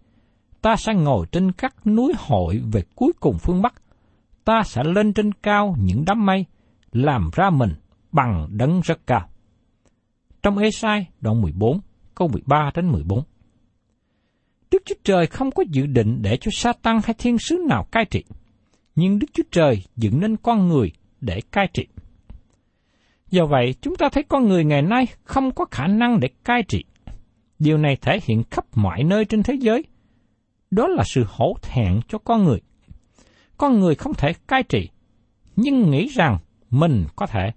Ta 0.62 0.76
sẽ 0.76 0.94
ngồi 0.94 1.26
trên 1.32 1.52
các 1.52 1.88
núi 1.88 2.14
hội 2.18 2.62
về 2.72 2.84
cuối 2.96 3.14
cùng 3.20 3.38
phương 3.38 3.62
Bắc. 3.62 3.74
Ta 4.46 4.64
sẽ 4.64 4.84
lên 4.84 5.14
trên 5.14 5.32
cao 5.34 5.76
những 5.80 6.04
đám 6.06 6.26
mây, 6.26 6.46
làm 6.92 7.30
ra 7.34 7.50
mình 7.50 7.74
bằng 8.12 8.48
đấng 8.52 8.82
rất 8.82 9.08
cao. 9.08 9.30
Trong 10.44 10.58
Ê-sai 10.58 11.08
đoạn 11.22 11.42
14, 11.42 11.80
câu 12.16 12.28
13 12.28 12.72
đến 12.76 12.92
14. 12.92 13.24
Đức 14.72 14.84
Chúa 14.86 14.96
Trời 15.04 15.28
không 15.28 15.52
có 15.52 15.64
dự 15.70 15.86
định 15.86 16.22
để 16.22 16.38
cho 16.42 16.52
Sa-tăng 16.54 17.00
hay 17.04 17.16
thiên 17.18 17.38
sứ 17.38 17.66
nào 17.70 17.88
cai 17.92 18.06
trị 18.06 18.24
nhưng 18.98 19.20
Đức 19.20 19.27
Chúa 19.34 19.44
Trời 19.51 19.84
dựng 19.96 20.20
nên 20.20 20.38
con 20.38 20.68
người 20.68 20.92
để 21.22 21.42
cai 21.51 21.68
trị. 21.74 21.88
Do 23.30 23.46
vậy, 23.46 23.75
chúng 23.82 23.96
ta 23.96 24.10
thấy 24.10 24.24
con 24.24 24.48
người 24.48 24.66
ngày 24.66 24.82
nay 24.82 25.08
không 25.24 25.51
có 25.51 25.66
khả 25.72 25.88
năng 25.88 26.20
để 26.20 26.30
cai 26.44 26.63
trị. 26.63 26.84
Điều 27.60 27.77
này 27.77 27.96
thể 28.01 28.20
hiện 28.24 28.44
khắp 28.51 28.66
mọi 28.75 29.04
nơi 29.04 29.25
trên 29.25 29.44
thế 29.44 29.54
giới. 29.54 29.84
Đó 30.72 30.88
là 30.88 31.04
sự 31.06 31.25
hổ 31.27 31.58
thẹn 31.62 32.00
cho 32.08 32.18
con 32.18 32.44
người. 32.44 32.62
Con 33.58 33.80
người 33.80 33.96
không 33.96 34.13
thể 34.13 34.34
cai 34.48 34.63
trị, 34.63 34.89
nhưng 35.56 35.92
nghĩ 35.92 36.08
rằng 36.08 36.38
mình 36.70 37.06
có 37.16 37.25
thể. 37.25 37.51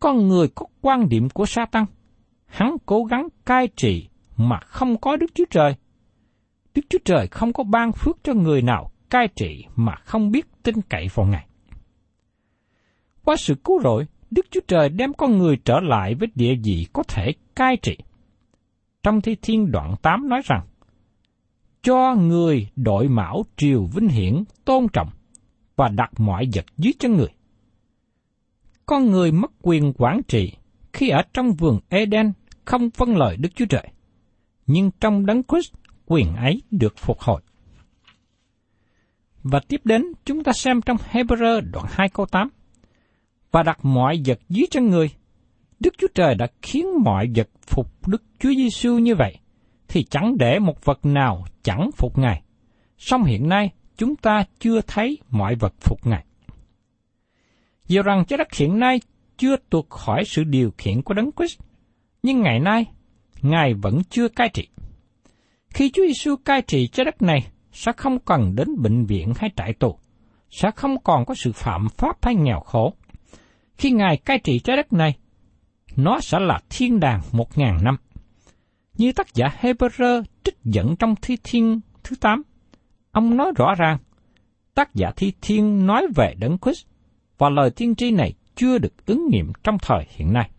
Con 0.00 0.28
người 0.28 0.48
có 0.54 0.66
quan 0.80 1.08
điểm 1.08 1.28
của 1.28 1.46
sa 1.46 1.66
tăng. 1.66 1.86
Hắn 2.46 2.76
cố 2.86 3.04
gắng 3.04 3.28
cai 3.44 3.68
trị 3.76 4.08
mà 4.36 4.58
không 4.66 5.00
có 5.00 5.16
Đức 5.16 5.34
Chúa 5.34 5.44
Trời. 5.50 5.74
Đức 6.74 6.82
Chúa 6.88 6.98
Trời 7.04 7.26
không 7.26 7.52
có 7.52 7.64
ban 7.64 7.92
phước 7.92 8.18
cho 8.22 8.34
người 8.34 8.62
nào 8.62 8.90
cai 9.10 9.28
trị 9.28 9.64
mà 9.76 9.94
không 9.94 10.30
biết 10.30 10.46
tin 10.62 10.74
cậy 10.88 11.08
vào 11.14 11.26
Ngài. 11.26 11.46
Qua 13.24 13.36
sự 13.36 13.54
cứu 13.54 13.80
rỗi, 13.82 14.06
Đức 14.30 14.46
Chúa 14.50 14.60
Trời 14.68 14.88
đem 14.88 15.12
con 15.12 15.38
người 15.38 15.56
trở 15.64 15.80
lại 15.80 16.14
với 16.14 16.28
địa 16.34 16.54
vị 16.64 16.86
có 16.92 17.02
thể 17.02 17.32
cai 17.54 17.76
trị. 17.76 17.96
Trong 19.02 19.20
thi 19.20 19.36
thiên 19.42 19.70
đoạn 19.70 19.94
8 20.02 20.28
nói 20.28 20.40
rằng, 20.44 20.66
cho 21.82 22.14
người 22.14 22.68
đội 22.76 23.08
mão 23.08 23.42
triều 23.56 23.84
vinh 23.84 24.08
hiển 24.08 24.44
tôn 24.64 24.86
trọng 24.92 25.08
và 25.76 25.88
đặt 25.88 26.10
mọi 26.20 26.48
vật 26.54 26.64
dưới 26.76 26.92
chân 26.98 27.16
người. 27.16 27.28
Con 28.86 29.10
người 29.10 29.32
mất 29.32 29.50
quyền 29.62 29.92
quản 29.92 30.20
trị 30.28 30.52
khi 30.92 31.08
ở 31.08 31.22
trong 31.34 31.52
vườn 31.52 31.80
Eden 31.88 32.32
không 32.64 32.88
vâng 32.96 33.16
lời 33.16 33.36
Đức 33.36 33.48
Chúa 33.54 33.66
Trời, 33.66 33.88
nhưng 34.66 34.90
trong 35.00 35.26
đấng 35.26 35.42
Christ 35.42 35.72
quyền 36.06 36.36
ấy 36.36 36.62
được 36.70 36.94
phục 36.96 37.20
hồi. 37.20 37.42
Và 39.50 39.60
tiếp 39.68 39.80
đến 39.84 40.04
chúng 40.24 40.44
ta 40.44 40.52
xem 40.52 40.80
trong 40.82 40.96
Hebrew 41.10 41.60
đoạn 41.72 41.86
2 41.90 42.08
câu 42.08 42.26
8. 42.26 42.48
Và 43.52 43.62
đặt 43.62 43.78
mọi 43.84 44.20
vật 44.26 44.38
dưới 44.48 44.66
chân 44.70 44.86
người. 44.86 45.10
Đức 45.80 45.94
Chúa 45.98 46.06
Trời 46.14 46.34
đã 46.34 46.46
khiến 46.62 46.86
mọi 47.04 47.28
vật 47.36 47.48
phục 47.66 48.08
Đức 48.08 48.22
Chúa 48.38 48.54
Giêsu 48.54 48.98
như 48.98 49.14
vậy, 49.14 49.38
thì 49.88 50.04
chẳng 50.04 50.36
để 50.38 50.58
một 50.58 50.84
vật 50.84 51.06
nào 51.06 51.44
chẳng 51.62 51.90
phục 51.96 52.18
Ngài. 52.18 52.42
Song 52.98 53.24
hiện 53.24 53.48
nay 53.48 53.70
chúng 53.96 54.16
ta 54.16 54.44
chưa 54.58 54.80
thấy 54.80 55.18
mọi 55.30 55.54
vật 55.54 55.74
phục 55.80 56.06
Ngài. 56.06 56.24
Dù 57.88 58.02
rằng 58.02 58.24
trái 58.28 58.36
đất 58.38 58.54
hiện 58.54 58.78
nay 58.78 59.00
chưa 59.38 59.56
tuột 59.70 59.84
khỏi 59.90 60.24
sự 60.24 60.44
điều 60.44 60.70
khiển 60.78 61.02
của 61.02 61.14
Đấng 61.14 61.30
Christ, 61.36 61.60
nhưng 62.22 62.40
ngày 62.40 62.60
nay 62.60 62.84
Ngài 63.42 63.74
vẫn 63.74 64.02
chưa 64.10 64.28
cai 64.28 64.48
trị. 64.48 64.68
Khi 65.70 65.90
Chúa 65.90 66.06
Giêsu 66.06 66.36
cai 66.36 66.62
trị 66.62 66.86
trái 66.86 67.04
đất 67.04 67.22
này, 67.22 67.46
sẽ 67.76 67.92
không 67.96 68.18
cần 68.18 68.54
đến 68.54 68.82
bệnh 68.82 69.04
viện 69.04 69.32
hay 69.36 69.50
trại 69.56 69.72
tù, 69.72 69.98
sẽ 70.50 70.70
không 70.70 70.96
còn 71.04 71.24
có 71.24 71.34
sự 71.34 71.52
phạm 71.52 71.88
pháp 71.96 72.16
hay 72.22 72.34
nghèo 72.34 72.60
khổ. 72.60 72.94
Khi 73.78 73.90
Ngài 73.90 74.16
cai 74.16 74.38
trị 74.38 74.58
trái 74.58 74.76
đất 74.76 74.92
này, 74.92 75.14
nó 75.96 76.20
sẽ 76.20 76.38
là 76.40 76.60
thiên 76.70 77.00
đàng 77.00 77.20
một 77.32 77.58
ngàn 77.58 77.84
năm. 77.84 77.96
Như 78.94 79.12
tác 79.12 79.34
giả 79.34 79.46
Hebrew 79.60 80.22
trích 80.44 80.56
dẫn 80.64 80.96
trong 80.96 81.14
Thi 81.22 81.36
Thiên 81.44 81.80
thứ 82.04 82.16
8, 82.20 82.42
ông 83.12 83.36
nói 83.36 83.52
rõ 83.56 83.74
ràng, 83.74 83.98
tác 84.74 84.94
giả 84.94 85.12
Thi 85.16 85.32
Thiên 85.40 85.86
nói 85.86 86.06
về 86.16 86.34
Đấng 86.38 86.58
Christ 86.58 86.86
và 87.38 87.50
lời 87.50 87.70
tiên 87.70 87.94
tri 87.94 88.10
này 88.10 88.34
chưa 88.54 88.78
được 88.78 89.06
ứng 89.06 89.28
nghiệm 89.30 89.52
trong 89.64 89.78
thời 89.78 90.04
hiện 90.08 90.32
nay. 90.32 90.50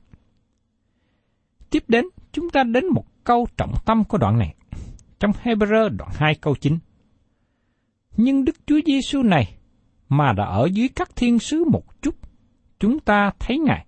Tiếp 1.69 1.83
đến, 1.88 2.05
chúng 2.31 2.50
ta 2.50 2.63
đến 2.63 2.86
một 2.93 3.05
câu 3.24 3.47
trọng 3.57 3.74
tâm 3.86 4.03
của 4.03 4.17
đoạn 4.17 4.38
này. 4.38 4.55
Trong 5.19 5.31
Hebrew 5.43 5.89
đoạn 5.89 6.12
2 6.13 6.36
câu 6.36 6.55
9. 6.55 6.77
Nhưng 8.17 8.45
Đức 8.45 8.55
Chúa 8.65 8.79
Giêsu 8.86 9.24
này 9.24 9.53
mà 10.09 10.33
đã 10.33 10.43
ở 10.43 10.69
dưới 10.74 10.88
các 10.95 11.15
thiên 11.15 11.39
sứ 11.39 11.63
một 11.71 12.01
chút, 12.01 12.15
chúng 12.79 13.00
ta 13.00 13.31
thấy 13.39 13.59
Ngài 13.59 13.86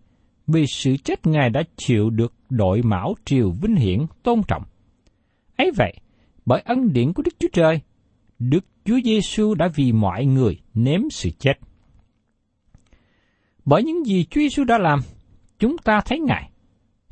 vì 0.47 0.65
sự 0.67 0.97
chết 0.97 1.27
Ngài 1.27 1.49
đã 1.49 1.63
chịu 1.77 2.09
được 2.09 2.33
đội 2.49 2.81
mão 2.81 3.15
triều 3.25 3.51
vinh 3.61 3.75
hiển 3.75 4.05
tôn 4.23 4.41
trọng. 4.47 4.63
ấy 5.57 5.71
vậy, 5.75 5.93
bởi 6.45 6.61
ân 6.65 6.93
điển 6.93 7.13
của 7.13 7.23
Đức 7.23 7.31
Chúa 7.39 7.47
Trời, 7.53 7.79
Đức 8.39 8.65
Chúa 8.85 8.99
Giêsu 9.03 9.53
đã 9.53 9.67
vì 9.75 9.91
mọi 9.91 10.25
người 10.25 10.59
nếm 10.73 11.09
sự 11.09 11.29
chết. 11.39 11.53
Bởi 13.65 13.83
những 13.83 14.05
gì 14.05 14.25
Chúa 14.29 14.41
Giêsu 14.41 14.63
đã 14.63 14.77
làm, 14.77 14.99
chúng 15.59 15.77
ta 15.77 16.01
thấy 16.05 16.19
Ngài. 16.19 16.49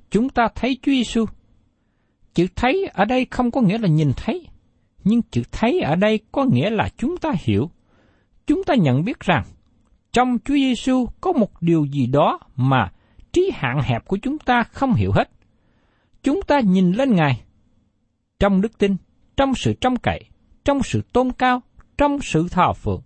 Chúng 0.09 0.29
ta 0.29 0.47
thấy 0.55 0.77
Chúa 0.81 0.91
Giêsu. 0.91 1.25
Chữ 2.33 2.47
thấy 2.55 2.89
ở 2.93 3.05
đây 3.05 3.27
không 3.31 3.51
có 3.51 3.61
nghĩa 3.61 3.77
là 3.77 3.87
nhìn 3.87 4.11
thấy, 4.17 4.47
nhưng 5.07 5.21
chữ 5.21 5.41
thấy 5.51 5.79
ở 5.81 5.95
đây 5.95 6.19
có 6.31 6.45
nghĩa 6.45 6.69
là 6.69 6.89
chúng 6.97 7.17
ta 7.17 7.31
hiểu. 7.39 7.71
Chúng 8.47 8.63
ta 8.63 8.75
nhận 8.75 9.03
biết 9.03 9.19
rằng 9.19 9.43
trong 10.11 10.37
Chúa 10.45 10.53
Giêsu 10.53 11.05
có 11.21 11.31
một 11.31 11.61
điều 11.61 11.85
gì 11.85 12.07
đó 12.07 12.39
mà 12.55 12.91
trí 13.31 13.51
hạn 13.53 13.79
hẹp 13.83 14.05
của 14.05 14.17
chúng 14.21 14.37
ta 14.37 14.63
không 14.63 14.93
hiểu 14.93 15.11
hết. 15.11 15.29
Chúng 16.23 16.41
ta 16.47 16.59
nhìn 16.59 16.91
lên 16.91 17.15
Ngài 17.15 17.41
trong 18.39 18.61
đức 18.61 18.77
tin, 18.77 18.95
trong 19.37 19.55
sự 19.55 19.73
trông 19.73 19.95
cậy, 19.95 20.23
trong 20.65 20.83
sự 20.83 21.01
tôn 21.13 21.31
cao, 21.31 21.61
trong 21.97 22.19
sự 22.21 22.47
thờ 22.51 22.73
phượng. 22.73 23.01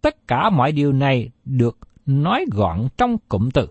Tất 0.00 0.28
cả 0.28 0.50
mọi 0.50 0.72
điều 0.72 0.92
này 0.92 1.30
được 1.44 1.78
nói 2.06 2.44
gọn 2.52 2.88
trong 2.96 3.18
cụm 3.28 3.50
từ. 3.50 3.68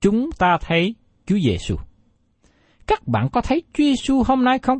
Chúng 0.00 0.30
ta 0.38 0.58
thấy 0.60 0.94
Chúa 1.26 1.38
Giêsu. 1.38 1.76
Các 2.86 3.08
bạn 3.08 3.28
có 3.32 3.40
thấy 3.40 3.62
Chúa 3.72 3.84
Giêsu 3.84 4.22
hôm 4.22 4.44
nay 4.44 4.58
không? 4.58 4.78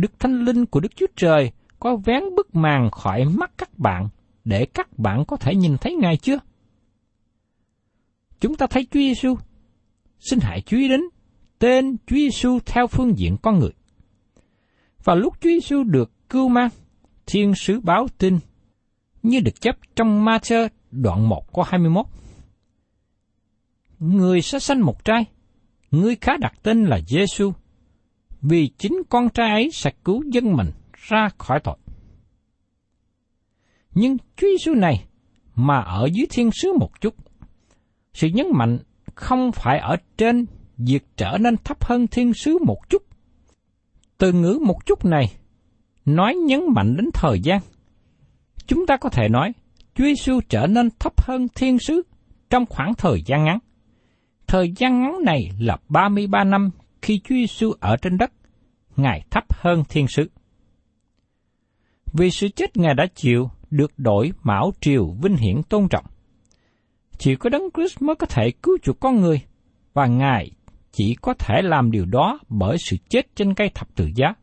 Đức 0.00 0.20
Thánh 0.20 0.44
Linh 0.44 0.66
của 0.66 0.80
Đức 0.80 0.96
Chúa 0.96 1.06
Trời 1.16 1.52
có 1.80 1.96
vén 1.96 2.22
bức 2.36 2.54
màn 2.54 2.90
khỏi 2.90 3.24
mắt 3.24 3.50
các 3.58 3.78
bạn 3.78 4.08
để 4.44 4.66
các 4.66 4.98
bạn 4.98 5.24
có 5.24 5.36
thể 5.36 5.54
nhìn 5.54 5.76
thấy 5.80 5.94
Ngài 5.94 6.16
chưa? 6.16 6.38
Chúng 8.40 8.56
ta 8.56 8.66
thấy 8.66 8.86
Chúa 8.90 9.00
Giêsu. 9.00 9.36
Xin 10.18 10.38
hãy 10.42 10.60
chú 10.60 10.76
ý 10.76 10.88
đến 10.88 11.00
tên 11.58 11.96
Chúa 12.06 12.16
Giêsu 12.16 12.58
theo 12.66 12.86
phương 12.86 13.18
diện 13.18 13.36
con 13.42 13.58
người. 13.58 13.72
Và 15.04 15.14
lúc 15.14 15.34
Chúa 15.40 15.50
Giêsu 15.50 15.82
được 15.82 16.28
cưu 16.28 16.48
mang, 16.48 16.68
thiên 17.26 17.54
sứ 17.54 17.80
báo 17.80 18.06
tin 18.18 18.38
như 19.22 19.40
được 19.40 19.60
chấp 19.60 19.76
trong 19.96 20.24
Ma-thơ 20.24 20.68
đoạn 20.90 21.28
1 21.28 21.52
có 21.52 21.62
21. 21.62 22.06
Người 23.98 24.42
sẽ 24.42 24.58
sanh 24.58 24.80
một 24.80 25.04
trai, 25.04 25.24
người 25.90 26.16
khá 26.20 26.32
đặt 26.40 26.54
tên 26.62 26.84
là 26.84 27.00
Giêsu, 27.06 27.52
vì 28.42 28.70
chính 28.78 29.02
con 29.08 29.28
trai 29.28 29.50
ấy 29.50 29.70
sẽ 29.72 29.92
cứu 30.04 30.22
dân 30.32 30.56
mình 30.56 30.70
ra 30.92 31.28
khỏi 31.38 31.60
tội. 31.64 31.76
Nhưng 33.94 34.16
Chúa 34.36 34.46
Giêsu 34.46 34.74
này 34.74 35.04
mà 35.54 35.80
ở 35.80 36.08
dưới 36.12 36.26
thiên 36.30 36.50
sứ 36.50 36.72
một 36.78 37.00
chút, 37.00 37.14
sự 38.12 38.28
nhấn 38.28 38.46
mạnh 38.54 38.78
không 39.14 39.52
phải 39.52 39.78
ở 39.78 39.96
trên 40.16 40.46
việc 40.78 41.02
trở 41.16 41.38
nên 41.40 41.56
thấp 41.56 41.84
hơn 41.84 42.06
thiên 42.06 42.34
sứ 42.34 42.58
một 42.58 42.88
chút. 42.88 43.02
Từ 44.18 44.32
ngữ 44.32 44.58
một 44.62 44.86
chút 44.86 45.04
này 45.04 45.24
nói 46.04 46.34
nhấn 46.34 46.60
mạnh 46.74 46.96
đến 46.96 47.10
thời 47.14 47.40
gian. 47.40 47.60
Chúng 48.66 48.86
ta 48.86 48.96
có 48.96 49.08
thể 49.08 49.28
nói 49.28 49.52
Chúa 49.94 50.04
Giêsu 50.04 50.40
trở 50.48 50.66
nên 50.66 50.88
thấp 50.98 51.22
hơn 51.22 51.46
thiên 51.54 51.78
sứ 51.78 52.02
trong 52.50 52.66
khoảng 52.66 52.94
thời 52.94 53.22
gian 53.26 53.44
ngắn. 53.44 53.58
Thời 54.46 54.72
gian 54.76 55.00
ngắn 55.00 55.16
này 55.24 55.50
là 55.58 55.76
33 55.88 56.44
năm 56.44 56.70
khi 57.02 57.20
Chúa 57.24 57.34
Giêsu 57.34 57.72
ở 57.80 57.96
trên 57.96 58.18
đất, 58.18 58.32
Ngài 58.96 59.24
thấp 59.30 59.44
hơn 59.54 59.82
thiên 59.88 60.08
sứ. 60.08 60.30
Vì 62.12 62.30
sự 62.30 62.48
chết 62.48 62.76
Ngài 62.76 62.94
đã 62.94 63.06
chịu 63.14 63.50
được 63.70 63.92
đổi 63.96 64.32
mão 64.42 64.72
triều 64.80 65.06
vinh 65.22 65.36
hiển 65.36 65.62
tôn 65.62 65.88
trọng. 65.88 66.04
Chỉ 67.18 67.36
có 67.36 67.50
Đấng 67.50 67.68
Christ 67.74 68.02
mới 68.02 68.16
có 68.16 68.26
thể 68.26 68.50
cứu 68.62 68.78
chuộc 68.82 69.00
con 69.00 69.20
người, 69.20 69.40
và 69.94 70.06
Ngài 70.06 70.50
chỉ 70.92 71.16
có 71.22 71.34
thể 71.34 71.62
làm 71.62 71.90
điều 71.90 72.04
đó 72.04 72.38
bởi 72.48 72.76
sự 72.78 72.96
chết 73.08 73.36
trên 73.36 73.54
cây 73.54 73.70
thập 73.74 73.94
tự 73.94 74.10
giá. 74.14 74.34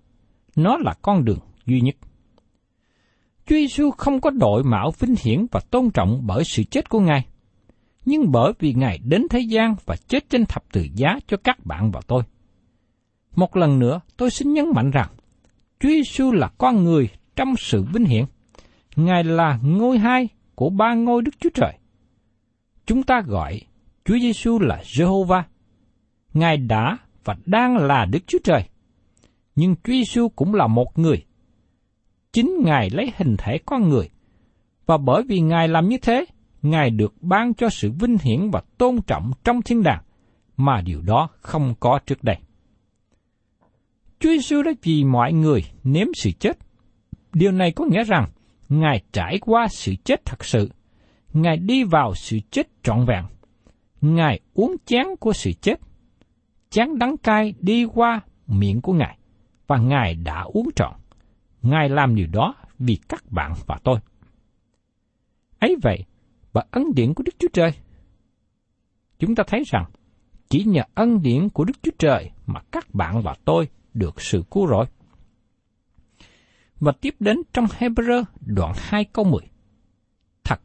Nó 0.56 0.78
là 0.78 0.94
con 1.02 1.26
đường 1.26 1.40
duy 1.66 1.82
nhất. 1.82 1.96
Chúa 3.46 3.56
Giêsu 3.56 3.92
không 3.92 4.22
có 4.22 4.30
đội 4.30 4.64
mạo 4.64 4.92
vinh 5.00 5.16
hiển 5.24 5.46
và 5.52 5.60
tôn 5.60 5.90
trọng 5.92 6.22
bởi 6.28 6.44
sự 6.44 6.64
chết 6.64 6.90
của 6.90 7.00
Ngài, 7.00 7.26
nhưng 8.06 8.32
bởi 8.32 8.54
vì 8.60 8.74
Ngài 8.74 9.00
đến 9.04 9.28
thế 9.30 9.40
gian 9.40 9.76
và 9.86 9.96
chết 10.08 10.30
trên 10.30 10.46
thập 10.46 10.64
tự 10.74 10.88
giá 10.96 11.20
cho 11.28 11.38
các 11.38 11.66
bạn 11.66 11.92
và 11.92 12.02
tôi. 12.08 12.24
Một 13.38 13.56
lần 13.56 13.80
nữa, 13.80 14.00
tôi 14.18 14.32
xin 14.32 14.54
nhấn 14.54 14.66
mạnh 14.76 14.92
rằng, 14.92 15.10
Chúa 15.80 15.90
Giêsu 15.90 16.32
là 16.32 16.48
con 16.58 16.84
người 16.84 17.10
trong 17.36 17.56
sự 17.58 17.84
vinh 17.94 18.06
hiển. 18.06 18.26
Ngài 18.96 19.24
là 19.24 19.60
ngôi 19.64 19.98
hai 19.98 20.28
của 20.56 20.70
ba 20.70 20.94
ngôi 20.94 21.22
Đức 21.22 21.32
Chúa 21.40 21.50
Trời. 21.54 21.74
Chúng 22.86 23.04
ta 23.04 23.22
gọi 23.22 23.62
Chúa 24.06 24.18
Giêsu 24.20 24.60
là 24.60 24.82
Jehovah. 24.84 25.44
Ngài 26.34 26.58
đã 26.58 26.98
và 27.24 27.36
đang 27.46 27.78
là 27.78 28.06
Đức 28.06 28.20
Chúa 28.28 28.38
Trời. 28.44 28.64
Nhưng 29.56 29.76
Chúa 29.76 29.94
Giêsu 29.94 30.30
cũng 30.30 30.54
là 30.54 30.68
một 30.68 31.00
người. 31.00 31.26
Chính 32.34 32.62
Ngài 32.66 32.90
lấy 32.90 33.12
hình 33.18 33.36
thể 33.38 33.58
con 33.66 33.90
người. 33.90 34.10
Và 34.86 34.98
bởi 34.98 35.24
vì 35.24 35.40
Ngài 35.40 35.68
làm 35.68 35.90
như 35.90 35.98
thế, 36.02 36.26
Ngài 36.62 36.90
được 36.90 37.14
ban 37.22 37.54
cho 37.54 37.70
sự 37.70 37.92
vinh 37.92 38.18
hiển 38.22 38.50
và 38.50 38.62
tôn 38.78 39.02
trọng 39.08 39.32
trong 39.44 39.62
thiên 39.62 39.84
đàng, 39.84 40.04
mà 40.58 40.82
điều 40.82 41.02
đó 41.02 41.30
không 41.42 41.74
có 41.80 42.00
trước 42.06 42.24
đây. 42.24 42.38
Chúa 44.20 44.30
Giêsu 44.30 44.62
đã 44.62 44.72
vì 44.84 45.04
mọi 45.04 45.34
người 45.34 45.64
nếm 45.84 46.08
sự 46.16 46.32
chết. 46.32 46.58
Điều 47.34 47.52
này 47.52 47.72
có 47.72 47.86
nghĩa 47.86 48.04
rằng 48.04 48.30
Ngài 48.70 49.04
trải 49.12 49.40
qua 49.42 49.68
sự 49.68 49.96
chết 50.04 50.26
thật 50.26 50.46
sự. 50.46 50.70
Ngài 51.34 51.58
đi 51.58 51.84
vào 51.84 52.16
sự 52.16 52.40
chết 52.52 52.68
trọn 52.84 53.06
vẹn. 53.06 53.26
Ngài 54.02 54.40
uống 54.54 54.76
chén 54.86 55.06
của 55.20 55.34
sự 55.34 55.52
chết. 55.62 55.80
Chén 56.70 56.98
đắng 57.00 57.18
cay 57.18 57.54
đi 57.60 57.86
qua 57.86 58.22
miệng 58.48 58.82
của 58.82 58.94
Ngài, 58.94 59.18
và 59.68 59.78
Ngài 59.78 60.16
đã 60.16 60.42
uống 60.42 60.70
trọn. 60.76 60.94
Ngài 61.62 61.90
làm 61.90 62.16
điều 62.16 62.28
đó 62.28 62.56
vì 62.80 63.00
các 63.10 63.24
bạn 63.32 63.54
và 63.66 63.80
tôi. 63.84 64.00
Ấy 65.60 65.76
vậy, 65.82 66.06
và 66.54 66.66
ân 66.72 66.84
điển 66.96 67.14
của 67.14 67.24
Đức 67.24 67.36
Chúa 67.40 67.48
Trời. 67.54 67.72
Chúng 69.20 69.36
ta 69.36 69.44
thấy 69.48 69.64
rằng, 69.68 69.86
chỉ 70.50 70.64
nhờ 70.64 70.82
ân 70.96 71.22
điển 71.22 71.50
của 71.50 71.64
Đức 71.64 71.74
Chúa 71.84 71.92
Trời 72.00 72.32
mà 72.46 72.60
các 72.72 72.94
bạn 72.94 73.22
và 73.22 73.36
tôi 73.46 73.68
được 73.94 74.22
sự 74.22 74.44
cứu 74.52 74.68
rỗi. 74.68 74.86
Và 76.80 76.92
tiếp 77.02 77.16
đến 77.20 77.38
trong 77.54 77.66
Hebrew 77.66 78.24
đoạn 78.46 78.74
2 78.78 79.06
câu 79.06 79.26
10. 79.26 79.42
Thật, 80.44 80.60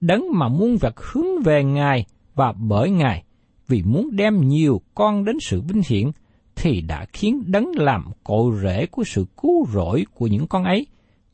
đấng 0.00 0.24
mà 0.32 0.48
muôn 0.48 0.76
vật 0.76 1.00
hướng 1.00 1.42
về 1.44 1.64
Ngài 1.64 2.06
và 2.34 2.52
bởi 2.52 2.90
Ngài, 2.90 3.24
vì 3.68 3.82
muốn 3.82 4.16
đem 4.16 4.48
nhiều 4.48 4.80
con 4.94 5.24
đến 5.24 5.36
sự 5.40 5.60
vinh 5.60 5.82
hiển, 5.88 6.10
thì 6.56 6.80
đã 6.80 7.06
khiến 7.12 7.42
đấng 7.46 7.70
làm 7.76 8.04
cội 8.24 8.56
rễ 8.62 8.86
của 8.86 9.04
sự 9.04 9.26
cứu 9.42 9.66
rỗi 9.72 10.06
của 10.14 10.26
những 10.26 10.46
con 10.46 10.64
ấy, 10.64 10.86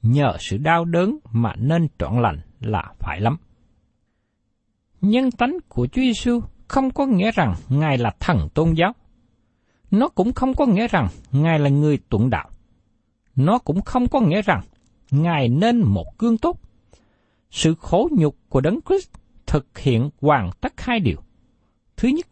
nhờ 0.02 0.36
sự 0.40 0.56
đau 0.56 0.84
đớn 0.84 1.18
mà 1.32 1.54
nên 1.56 1.88
trọn 1.98 2.22
lành 2.22 2.40
là 2.60 2.92
phải 2.98 3.20
lắm. 3.20 3.36
Nhân 5.00 5.30
tánh 5.30 5.56
của 5.68 5.86
Chúa 5.86 6.02
Giêsu 6.02 6.40
không 6.68 6.90
có 6.90 7.06
nghĩa 7.06 7.30
rằng 7.30 7.54
Ngài 7.68 7.98
là 7.98 8.14
thần 8.20 8.48
tôn 8.54 8.72
giáo. 8.74 8.92
Nó 9.94 10.08
cũng 10.08 10.32
không 10.32 10.54
có 10.54 10.66
nghĩa 10.66 10.88
rằng 10.88 11.08
Ngài 11.32 11.58
là 11.58 11.68
người 11.68 11.98
tuận 12.08 12.30
đạo. 12.30 12.50
Nó 13.36 13.58
cũng 13.58 13.82
không 13.82 14.08
có 14.08 14.20
nghĩa 14.20 14.42
rằng 14.42 14.60
Ngài 15.10 15.48
nên 15.48 15.82
một 15.82 16.18
gương 16.18 16.38
tốt. 16.38 16.60
Sự 17.50 17.74
khổ 17.74 18.08
nhục 18.12 18.36
của 18.48 18.60
Đấng 18.60 18.80
Christ 18.88 19.08
thực 19.46 19.78
hiện 19.78 20.10
hoàn 20.20 20.50
tất 20.60 20.72
hai 20.76 21.00
điều. 21.00 21.16
Thứ 21.96 22.08
nhất, 22.08 22.26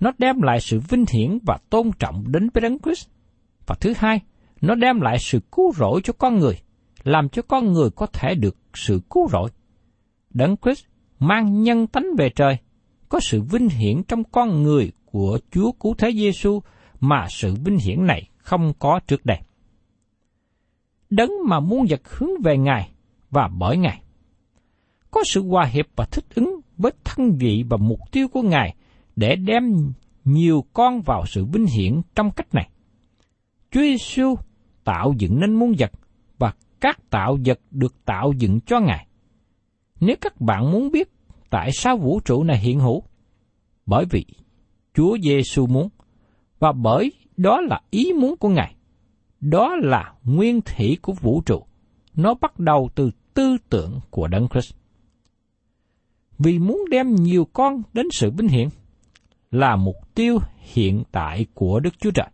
nó 0.00 0.12
đem 0.18 0.42
lại 0.42 0.60
sự 0.60 0.80
vinh 0.88 1.04
hiển 1.12 1.38
và 1.46 1.58
tôn 1.70 1.90
trọng 1.98 2.32
đến 2.32 2.48
với 2.54 2.60
Đấng 2.60 2.78
Christ. 2.78 3.08
Và 3.66 3.74
thứ 3.80 3.92
hai, 3.96 4.20
nó 4.60 4.74
đem 4.74 5.00
lại 5.00 5.18
sự 5.18 5.40
cứu 5.52 5.72
rỗi 5.72 6.00
cho 6.04 6.12
con 6.12 6.38
người, 6.38 6.58
làm 7.04 7.28
cho 7.28 7.42
con 7.42 7.72
người 7.72 7.90
có 7.90 8.06
thể 8.06 8.34
được 8.34 8.56
sự 8.74 9.00
cứu 9.10 9.28
rỗi. 9.28 9.50
Đấng 10.30 10.56
Christ 10.56 10.84
mang 11.18 11.62
nhân 11.62 11.86
tánh 11.86 12.06
về 12.18 12.28
trời, 12.28 12.56
có 13.08 13.20
sự 13.20 13.42
vinh 13.42 13.68
hiển 13.68 14.02
trong 14.02 14.24
con 14.24 14.62
người 14.62 14.92
của 15.16 15.38
Chúa 15.50 15.72
Cứu 15.72 15.94
Thế 15.98 16.12
Giêsu 16.12 16.60
mà 17.00 17.26
sự 17.30 17.54
vinh 17.64 17.78
hiển 17.78 18.06
này 18.06 18.28
không 18.36 18.72
có 18.78 19.00
trước 19.06 19.26
đây. 19.26 19.38
Đấng 21.10 21.30
mà 21.48 21.60
muôn 21.60 21.86
vật 21.88 22.00
hướng 22.04 22.30
về 22.44 22.58
Ngài 22.58 22.90
và 23.30 23.48
bởi 23.48 23.76
Ngài. 23.76 24.02
Có 25.10 25.22
sự 25.24 25.42
hòa 25.42 25.64
hiệp 25.64 25.86
và 25.96 26.04
thích 26.04 26.24
ứng 26.34 26.60
với 26.76 26.92
thân 27.04 27.32
vị 27.38 27.64
và 27.68 27.76
mục 27.76 27.98
tiêu 28.12 28.28
của 28.28 28.42
Ngài 28.42 28.76
để 29.16 29.36
đem 29.36 29.92
nhiều 30.24 30.64
con 30.72 31.02
vào 31.02 31.26
sự 31.26 31.44
vinh 31.44 31.66
hiển 31.66 32.00
trong 32.14 32.30
cách 32.30 32.54
này. 32.54 32.70
Chúa 33.70 33.80
Giêsu 33.80 34.34
tạo 34.84 35.14
dựng 35.18 35.40
nên 35.40 35.54
muôn 35.54 35.74
vật 35.78 35.92
và 36.38 36.52
các 36.80 37.10
tạo 37.10 37.38
vật 37.44 37.60
được 37.70 38.04
tạo 38.04 38.32
dựng 38.38 38.60
cho 38.60 38.80
Ngài. 38.80 39.06
Nếu 40.00 40.16
các 40.20 40.40
bạn 40.40 40.72
muốn 40.72 40.90
biết 40.90 41.08
tại 41.50 41.70
sao 41.72 41.96
vũ 41.96 42.20
trụ 42.20 42.44
này 42.44 42.58
hiện 42.58 42.80
hữu, 42.80 43.02
bởi 43.86 44.04
vì 44.10 44.24
Chúa 44.96 45.16
Giêsu 45.22 45.66
muốn 45.66 45.88
và 46.58 46.72
bởi 46.72 47.12
đó 47.36 47.60
là 47.60 47.80
ý 47.90 48.12
muốn 48.12 48.36
của 48.36 48.48
Ngài. 48.48 48.74
Đó 49.40 49.76
là 49.82 50.12
nguyên 50.24 50.60
thủy 50.60 50.98
của 51.02 51.12
vũ 51.12 51.42
trụ. 51.46 51.62
Nó 52.14 52.34
bắt 52.34 52.58
đầu 52.58 52.88
từ 52.94 53.10
tư 53.34 53.56
tưởng 53.70 54.00
của 54.10 54.28
Đấng 54.28 54.48
Christ. 54.48 54.74
vì 56.38 56.58
muốn 56.58 56.84
đem 56.90 57.14
nhiều 57.14 57.48
con 57.52 57.82
đến 57.92 58.06
sự 58.12 58.30
vinh 58.30 58.48
hiển 58.48 58.68
là 59.50 59.76
mục 59.76 60.14
tiêu 60.14 60.38
hiện 60.58 61.02
tại 61.12 61.46
của 61.54 61.80
Đức 61.80 61.98
Chúa 61.98 62.10
Trời. 62.10 62.28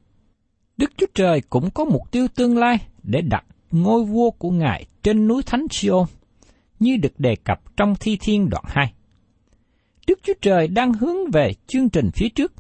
Đức 0.77 0.91
Chúa 0.97 1.07
Trời 1.15 1.41
cũng 1.51 1.71
có 1.71 1.85
mục 1.85 2.11
tiêu 2.11 2.27
tương 2.35 2.59
lai 2.59 2.77
để 3.03 3.21
đặt 3.21 3.45
ngôi 3.71 4.05
vua 4.05 4.31
của 4.31 4.51
Ngài 4.51 4.87
trên 5.03 5.29
núi 5.29 5.43
Thánh 5.43 5.67
Siôn, 5.71 6.05
như 6.81 6.97
được 6.97 7.21
đề 7.21 7.37
cập 7.37 7.77
trong 7.77 7.95
Thi 8.01 8.19
Thiên 8.21 8.49
đoạn 8.51 8.65
2. 8.67 8.93
Đức 10.07 10.19
Chúa 10.23 10.33
Trời 10.41 10.69
đang 10.69 10.93
hướng 10.93 11.31
về 11.33 11.53
chương 11.67 11.89
trình 11.89 12.11
phía 12.15 12.29
trước, 12.29 12.53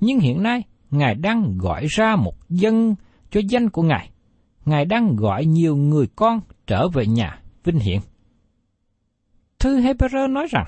nhưng 0.00 0.18
hiện 0.18 0.42
nay 0.42 0.62
Ngài 0.90 1.14
đang 1.14 1.58
gọi 1.58 1.86
ra 1.86 2.16
một 2.16 2.34
dân 2.48 2.94
cho 3.30 3.40
danh 3.48 3.70
của 3.70 3.82
Ngài. 3.82 4.10
Ngài 4.64 4.84
đang 4.84 5.16
gọi 5.16 5.44
nhiều 5.44 5.76
người 5.76 6.06
con 6.16 6.40
trở 6.66 6.88
về 6.88 7.06
nhà 7.06 7.40
vinh 7.64 7.78
hiển. 7.78 7.98
Thư 9.58 9.80
Hebrew 9.80 10.32
nói 10.32 10.46
rằng, 10.50 10.66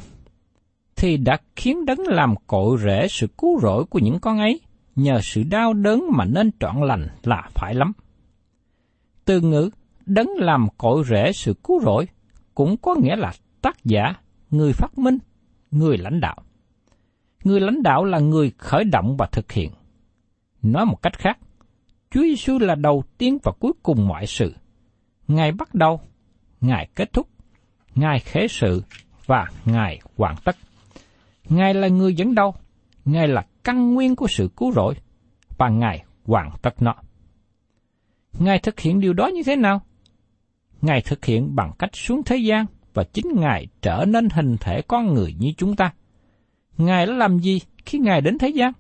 thì 0.97 1.17
đã 1.17 1.39
khiến 1.57 1.85
đấng 1.85 2.01
làm 2.07 2.35
cội 2.47 2.79
rễ 2.85 3.07
sự 3.11 3.27
cứu 3.39 3.61
rỗi 3.61 3.85
của 3.85 3.99
những 3.99 4.19
con 4.21 4.39
ấy, 4.39 4.61
nhờ 4.97 5.21
sự 5.23 5.43
đau 5.43 5.75
đớn 5.75 6.05
mà 6.13 6.25
nên 6.25 6.51
trọn 6.61 6.81
lành 6.81 7.07
là 7.23 7.49
phải 7.55 7.75
lắm. 7.75 7.93
Từ 9.25 9.41
ngữ 9.41 9.71
đấng 10.07 10.29
làm 10.37 10.67
cội 10.79 11.05
rễ 11.05 11.33
sự 11.33 11.55
cứu 11.65 11.81
rỗi 11.81 12.07
cũng 12.55 12.77
có 12.77 12.95
nghĩa 12.95 13.17
là 13.17 13.33
tác 13.61 13.85
giả, 13.85 14.15
người 14.51 14.73
phát 14.73 14.99
minh, 14.99 15.19
người 15.71 15.99
lãnh 15.99 16.21
đạo. 16.21 16.37
Người 17.45 17.61
lãnh 17.61 17.83
đạo 17.83 18.05
là 18.05 18.19
người 18.19 18.53
khởi 18.59 18.85
động 18.85 19.17
và 19.19 19.27
thực 19.33 19.53
hiện. 19.53 19.71
Nói 20.63 20.87
một 20.87 21.03
cách 21.03 21.19
khác, 21.19 21.39
Chúa 22.11 22.23
Giêsu 22.23 22.59
là 22.59 22.75
đầu 22.75 23.05
tiên 23.19 23.39
và 23.43 23.53
cuối 23.61 23.73
cùng 23.83 24.09
mọi 24.09 24.27
sự. 24.27 24.55
Ngài 25.29 25.53
bắt 25.53 25.75
đầu, 25.75 26.01
Ngài 26.61 26.89
kết 26.95 27.13
thúc, 27.13 27.29
Ngài 27.95 28.19
khế 28.21 28.49
sự 28.49 28.83
và 29.27 29.47
Ngài 29.65 30.01
hoàn 30.17 30.37
tất. 30.45 30.57
Ngài 31.49 31.75
là 31.75 31.89
người 31.89 32.15
dẫn 32.15 32.35
đầu, 32.35 32.55
Ngài 33.05 33.29
là 33.29 33.47
căn 33.65 33.95
nguyên 33.95 34.17
của 34.17 34.27
sự 34.29 34.51
cứu 34.57 34.73
rỗi, 34.73 34.95
và 35.59 35.69
Ngài 35.69 36.05
hoàn 36.25 36.51
tất 36.63 36.83
nó. 36.83 36.95
Ngài 38.33 38.59
thực 38.59 38.81
hiện 38.81 39.01
điều 39.01 39.13
đó 39.13 39.27
như 39.27 39.43
thế 39.43 39.57
nào? 39.57 39.81
Ngài 40.83 41.03
thực 41.03 41.25
hiện 41.25 41.57
bằng 41.57 41.73
cách 41.79 41.91
xuống 41.93 42.23
thế 42.23 42.37
gian 42.37 42.67
và 42.95 43.05
chính 43.05 43.27
Ngài 43.35 43.67
trở 43.83 44.05
nên 44.09 44.29
hình 44.31 44.57
thể 44.61 44.83
con 44.83 45.15
người 45.15 45.35
như 45.39 45.53
chúng 45.57 45.77
ta. 45.77 45.93
Ngài 46.79 47.07
đã 47.07 47.13
làm 47.13 47.39
gì 47.39 47.61
khi 47.85 47.99
Ngài 47.99 48.21
đến 48.21 48.39
thế 48.39 48.49
gian? 48.49 48.73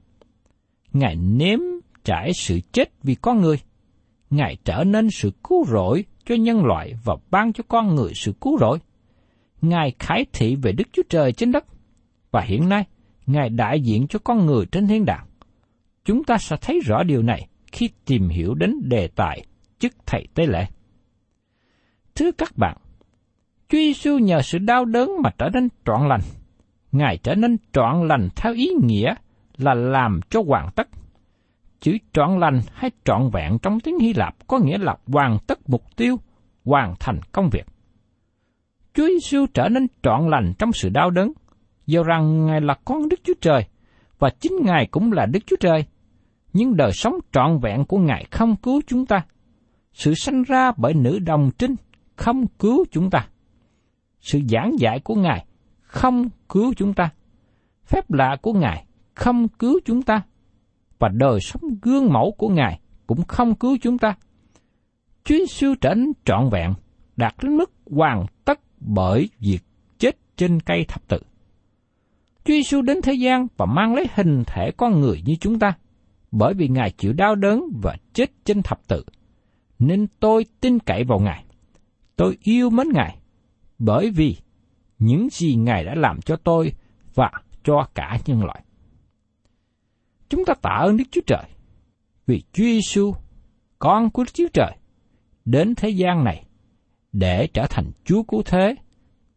Ngài 0.92 1.16
nếm 1.16 1.58
trải 2.04 2.32
sự 2.34 2.60
chết 2.72 2.90
vì 3.02 3.14
con 3.14 3.40
người. 3.40 3.56
Ngài 4.30 4.56
trở 4.64 4.84
nên 4.84 5.10
sự 5.10 5.30
cứu 5.44 5.64
rỗi 5.64 6.04
cho 6.24 6.34
nhân 6.34 6.64
loại 6.64 6.94
và 7.04 7.16
ban 7.30 7.52
cho 7.52 7.64
con 7.68 7.94
người 7.94 8.12
sự 8.14 8.32
cứu 8.40 8.58
rỗi. 8.58 8.78
Ngài 9.62 9.92
khải 9.98 10.26
thị 10.32 10.56
về 10.56 10.72
Đức 10.72 10.88
Chúa 10.92 11.02
Trời 11.08 11.32
trên 11.32 11.52
đất. 11.52 11.64
Và 12.30 12.40
hiện 12.40 12.68
nay, 12.68 12.84
Ngài 13.26 13.48
đại 13.48 13.80
diện 13.80 14.06
cho 14.08 14.18
con 14.18 14.46
người 14.46 14.66
trên 14.66 14.86
thiên 14.86 15.04
đàng. 15.04 15.26
Chúng 16.04 16.24
ta 16.24 16.38
sẽ 16.38 16.56
thấy 16.60 16.80
rõ 16.84 17.02
điều 17.02 17.22
này 17.22 17.48
khi 17.72 17.90
tìm 18.04 18.28
hiểu 18.28 18.54
đến 18.54 18.74
đề 18.88 19.08
tài 19.08 19.44
chức 19.78 19.92
thầy 20.06 20.26
tế 20.34 20.46
lễ. 20.46 20.66
Thưa 22.14 22.32
các 22.32 22.56
bạn, 22.56 22.76
Chúa 23.70 23.78
Giêsu 23.78 24.18
nhờ 24.18 24.42
sự 24.42 24.58
đau 24.58 24.84
đớn 24.84 25.10
mà 25.22 25.30
trở 25.38 25.48
nên 25.54 25.68
trọn 25.86 26.08
lành. 26.08 26.20
Ngài 26.92 27.16
trở 27.16 27.34
nên 27.34 27.56
trọn 27.72 28.08
lành 28.08 28.28
theo 28.36 28.54
ý 28.54 28.70
nghĩa 28.82 29.14
là 29.56 29.74
làm 29.74 30.20
cho 30.30 30.42
hoàn 30.46 30.70
tất. 30.76 30.88
Chữ 31.80 31.98
trọn 32.12 32.40
lành 32.40 32.60
hay 32.72 32.90
trọn 33.04 33.30
vẹn 33.32 33.58
trong 33.62 33.80
tiếng 33.80 33.98
Hy 33.98 34.12
Lạp 34.12 34.34
có 34.46 34.58
nghĩa 34.58 34.78
là 34.78 34.96
hoàn 35.06 35.38
tất 35.46 35.58
mục 35.68 35.82
tiêu, 35.96 36.16
hoàn 36.64 36.94
thành 37.00 37.20
công 37.32 37.50
việc. 37.50 37.66
Chúa 38.94 39.06
Giêsu 39.06 39.46
trở 39.54 39.68
nên 39.68 39.86
trọn 40.02 40.30
lành 40.30 40.52
trong 40.58 40.72
sự 40.72 40.88
đau 40.88 41.10
đớn, 41.10 41.32
do 41.86 42.02
rằng 42.02 42.46
Ngài 42.46 42.60
là 42.60 42.74
con 42.84 43.08
Đức 43.08 43.20
Chúa 43.24 43.34
Trời, 43.40 43.64
và 44.18 44.30
chính 44.40 44.52
Ngài 44.64 44.86
cũng 44.86 45.12
là 45.12 45.26
Đức 45.26 45.40
Chúa 45.46 45.56
Trời. 45.60 45.84
Nhưng 46.52 46.76
đời 46.76 46.92
sống 46.92 47.14
trọn 47.32 47.58
vẹn 47.58 47.84
của 47.84 47.98
Ngài 47.98 48.26
không 48.30 48.56
cứu 48.56 48.80
chúng 48.86 49.06
ta. 49.06 49.22
Sự 49.92 50.14
sanh 50.14 50.42
ra 50.42 50.72
bởi 50.76 50.94
nữ 50.94 51.18
đồng 51.18 51.50
trinh 51.58 51.74
không 52.16 52.46
cứu 52.46 52.84
chúng 52.90 53.10
ta. 53.10 53.26
Sự 54.20 54.40
giảng 54.48 54.72
dạy 54.78 55.00
của 55.00 55.14
Ngài 55.14 55.46
không 55.80 56.28
cứu 56.48 56.74
chúng 56.76 56.94
ta. 56.94 57.10
Phép 57.84 58.10
lạ 58.10 58.36
của 58.42 58.52
Ngài 58.52 58.84
không 59.14 59.48
cứu 59.48 59.80
chúng 59.84 60.02
ta. 60.02 60.22
Và 60.98 61.08
đời 61.08 61.40
sống 61.40 61.62
gương 61.82 62.12
mẫu 62.12 62.34
của 62.38 62.48
Ngài 62.48 62.80
cũng 63.06 63.24
không 63.24 63.54
cứu 63.54 63.76
chúng 63.82 63.98
ta. 63.98 64.14
Chúa 65.24 65.34
Giêsu 65.38 65.74
trở 65.80 65.94
nên 65.94 66.12
trọn 66.24 66.48
vẹn, 66.52 66.74
đạt 67.16 67.34
đến 67.42 67.56
mức 67.56 67.72
hoàn 67.90 68.26
tất 68.44 68.60
bởi 68.80 69.28
việc 69.38 69.58
chết 69.98 70.16
trên 70.36 70.60
cây 70.60 70.84
thập 70.88 71.08
tự. 71.08 71.18
Chúa 72.44 72.54
Giêsu 72.54 72.82
đến 72.82 73.02
thế 73.02 73.12
gian 73.12 73.46
và 73.56 73.66
mang 73.66 73.94
lấy 73.94 74.06
hình 74.14 74.42
thể 74.46 74.70
con 74.76 75.00
người 75.00 75.22
như 75.24 75.34
chúng 75.40 75.58
ta, 75.58 75.72
bởi 76.32 76.54
vì 76.54 76.68
Ngài 76.68 76.90
chịu 76.90 77.12
đau 77.12 77.34
đớn 77.34 77.62
và 77.82 77.96
chết 78.12 78.30
trên 78.44 78.62
thập 78.62 78.88
tự. 78.88 79.04
Nên 79.78 80.06
tôi 80.20 80.44
tin 80.60 80.78
cậy 80.78 81.04
vào 81.04 81.18
Ngài. 81.18 81.44
Tôi 82.16 82.38
yêu 82.42 82.70
mến 82.70 82.88
Ngài, 82.92 83.19
bởi 83.80 84.10
vì 84.10 84.36
những 84.98 85.28
gì 85.30 85.54
Ngài 85.54 85.84
đã 85.84 85.94
làm 85.94 86.20
cho 86.20 86.36
tôi 86.36 86.72
và 87.14 87.30
cho 87.64 87.88
cả 87.94 88.18
nhân 88.26 88.44
loại. 88.44 88.62
Chúng 90.28 90.44
ta 90.44 90.54
tạ 90.62 90.70
ơn 90.70 90.96
Đức 90.96 91.04
Chúa 91.10 91.20
Trời, 91.26 91.44
vì 92.26 92.42
Chúa 92.52 92.64
Giêsu, 92.64 93.14
con 93.78 94.10
của 94.10 94.22
Đức 94.22 94.30
Chúa 94.34 94.48
Trời, 94.52 94.76
đến 95.44 95.74
thế 95.74 95.88
gian 95.88 96.24
này 96.24 96.44
để 97.12 97.46
trở 97.46 97.66
thành 97.70 97.90
Chúa 98.04 98.22
cứu 98.22 98.42
thế, 98.42 98.74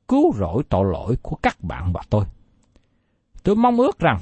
cứu 0.07 0.33
rỗi 0.33 0.63
tội 0.69 0.85
lỗi 0.91 1.15
của 1.21 1.35
các 1.35 1.63
bạn 1.63 1.93
và 1.93 2.01
tôi. 2.09 2.25
Tôi 3.43 3.55
mong 3.55 3.77
ước 3.77 3.99
rằng 3.99 4.17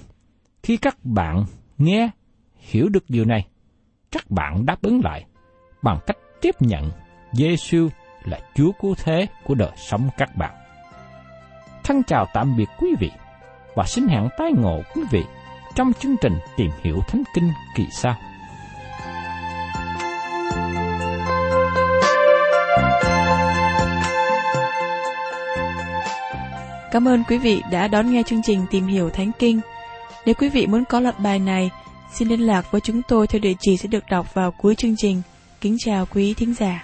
khi 0.63 0.77
các 0.77 0.97
bạn 1.03 1.45
nghe, 1.77 2.09
hiểu 2.55 2.89
được 2.89 3.03
điều 3.09 3.25
này, 3.25 3.47
các 4.11 4.31
bạn 4.31 4.65
đáp 4.65 4.81
ứng 4.81 5.01
lại 5.03 5.25
bằng 5.83 5.99
cách 6.07 6.17
tiếp 6.41 6.55
nhận 6.59 6.91
Giêsu 7.33 7.89
là 8.25 8.39
Chúa 8.55 8.71
cứu 8.71 8.95
thế 9.03 9.27
của 9.43 9.55
đời 9.55 9.71
sống 9.75 10.09
các 10.17 10.35
bạn. 10.35 10.51
Thân 11.83 12.03
chào 12.03 12.25
tạm 12.33 12.57
biệt 12.57 12.69
quý 12.77 12.95
vị 12.99 13.11
và 13.75 13.83
xin 13.87 14.07
hẹn 14.07 14.29
tái 14.37 14.51
ngộ 14.57 14.81
quý 14.95 15.01
vị 15.11 15.23
trong 15.75 15.93
chương 15.93 16.15
trình 16.21 16.33
tìm 16.57 16.71
hiểu 16.83 16.99
Thánh 17.07 17.23
Kinh 17.35 17.51
kỳ 17.75 17.85
sau. 17.91 18.15
Cảm 26.91 27.07
ơn 27.07 27.23
quý 27.23 27.37
vị 27.37 27.61
đã 27.71 27.87
đón 27.87 28.11
nghe 28.11 28.23
chương 28.23 28.41
trình 28.43 28.65
Tìm 28.71 28.87
hiểu 28.87 29.09
Thánh 29.09 29.31
Kinh. 29.39 29.59
Nếu 30.25 30.35
quý 30.35 30.49
vị 30.49 30.67
muốn 30.67 30.85
có 30.85 30.99
loạt 30.99 31.19
bài 31.19 31.39
này, 31.39 31.69
xin 32.13 32.27
liên 32.27 32.39
lạc 32.39 32.71
với 32.71 32.81
chúng 32.81 33.01
tôi 33.01 33.27
theo 33.27 33.39
địa 33.39 33.53
chỉ 33.59 33.77
sẽ 33.77 33.87
được 33.87 34.03
đọc 34.09 34.33
vào 34.33 34.51
cuối 34.51 34.75
chương 34.75 34.95
trình. 34.97 35.21
Kính 35.61 35.77
chào 35.79 36.05
quý 36.05 36.33
thính 36.33 36.53
giả. 36.53 36.83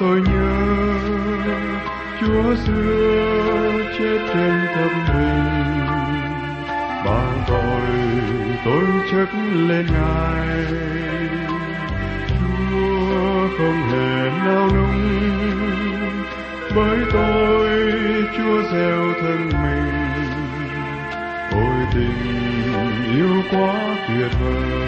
Tôi 0.00 0.20
nhớ, 0.20 0.98
Chúa 2.20 2.54
xưa 2.66 3.72
chết 3.98 4.18
trên 4.34 4.66
thập 4.74 4.90
mình. 5.08 5.86
Bao 7.04 7.32
tội 7.48 7.80
tôi 8.64 8.84
chất 9.10 9.28
lên 9.54 9.86
ngài 9.86 10.64
Chúa 12.28 13.48
không 13.58 13.82
hề 13.90 14.30
nao 14.44 14.68
núng. 14.74 14.98
Bởi 16.76 16.98
tôi 17.12 17.68
Chúa 18.36 18.62
gieo 18.72 19.12
thân 19.20 19.48
mình. 19.48 19.92
Ôi 21.52 21.86
tình 21.94 23.16
yêu 23.16 23.42
quá 23.50 23.74
tuyệt 24.08 24.32
vời 24.40 24.78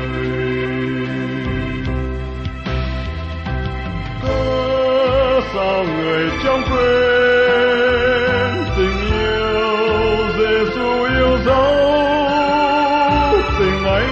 sao 5.54 5.84
người 5.84 6.30
trong 6.44 6.62
quên 6.70 8.54
tình 8.76 8.98
yêu 9.12 10.16
Giêsu 10.38 11.04
yêu 11.04 11.38
dấu. 11.46 11.74
Tình 13.58 13.84
ấy 13.84 14.06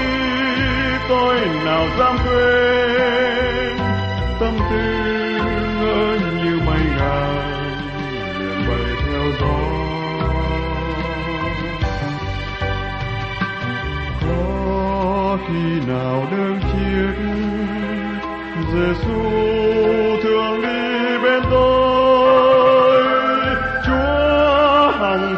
tôi 1.08 1.40
nào 1.64 1.86
dám 1.98 2.16
quên? 2.24 3.76
Tâm 4.40 4.58
tư 4.70 4.84
ngỡ 5.80 6.18
như 6.44 6.60
mây 6.66 6.84
ngàn 6.98 7.32
liền 8.38 8.68
bay 8.68 8.86
theo 9.06 9.24
gió. 9.40 9.58
Có 14.20 15.38
khi 15.48 15.86
nào 15.88 16.26
đêm 16.30 16.60
chiều 16.72 17.12
Giêsu 18.72 19.37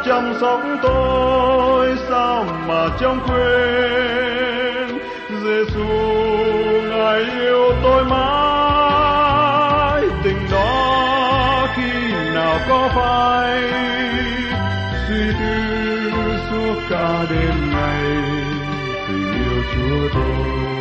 Chăm 0.05 0.35
sóc 0.41 0.61
tôi, 0.83 1.97
sao 2.09 2.45
mà 2.69 2.89
trong 3.01 3.21
quên? 3.29 4.99
Giêsu 5.45 5.87
ngài 6.89 7.21
yêu 7.41 7.73
tôi 7.83 8.05
mãi. 8.05 10.03
Tình 10.25 10.39
đó 10.53 11.67
khi 11.77 12.13
nào 12.35 12.59
có 12.69 12.89
phải 12.95 13.63
suy 15.09 15.33
tư 15.41 15.71
suốt 16.51 16.75
cả 16.91 17.25
đêm 17.31 17.71
ngày, 17.73 18.05
tình 19.09 19.33
yêu 19.33 19.63
Chúa 19.75 20.09
tôi. 20.15 20.80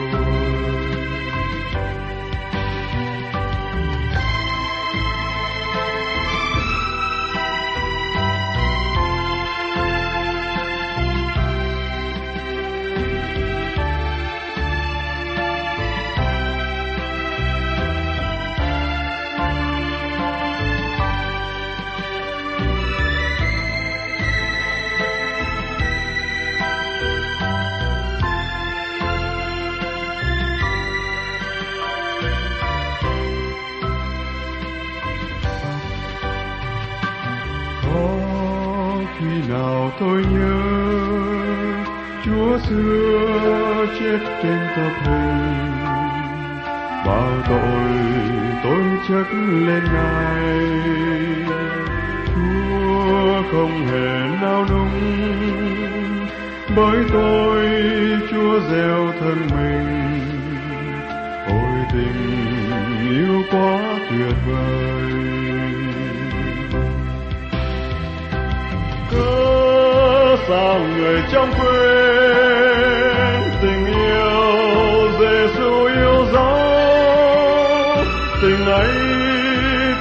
Tình 78.42 78.66
ấy 78.66 78.90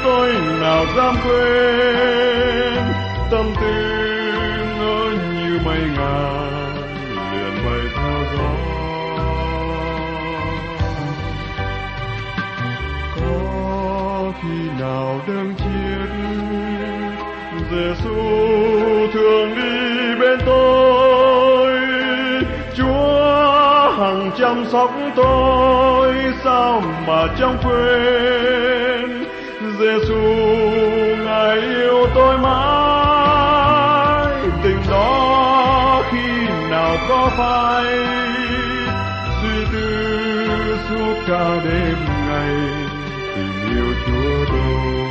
tôi 0.05 0.35
nào 0.61 0.85
dám 0.97 1.15
quên. 1.25 2.85
Tâm 3.31 3.55
tư 3.61 3.73
ngỡ 4.79 5.11
như 5.33 5.59
mây 5.65 5.81
ngàn, 5.97 6.73
liền 7.33 7.55
bay 7.65 7.81
theo 7.97 8.19
gió. 8.35 8.51
Có 13.17 14.33
khi 14.43 14.59
nào 14.81 15.21
đêm 15.27 15.55
chiết 15.59 16.11
Giêsu 17.71 18.17
thường 19.13 19.55
đi 19.57 20.15
bên 20.21 20.39
tôi. 20.47 21.73
Chúa 22.77 23.91
hằng 23.99 24.31
chăm 24.39 24.65
sóc 24.73 24.91
tôi 25.23 26.15
sao 26.45 26.83
mà 27.07 27.27
chẳng 27.39 27.59
quên? 27.65 29.25
Giêsu 29.79 30.23
ngài 31.25 31.59
yêu 31.61 32.07
tôi 32.15 32.39
mãi. 32.39 33.69
Tình 34.63 34.81
đó 34.91 36.03
khi 36.11 36.49
nào 36.71 36.97
có 37.09 37.31
phải 37.37 37.85
suy 39.43 39.65
tư 39.73 39.89
suốt 40.89 41.15
cả 41.29 41.61
đêm 41.65 41.97
ngày, 42.29 42.57
tình 43.37 43.53
yêu 43.71 43.89
Chúa 44.07 44.45
tôi. 44.51 45.08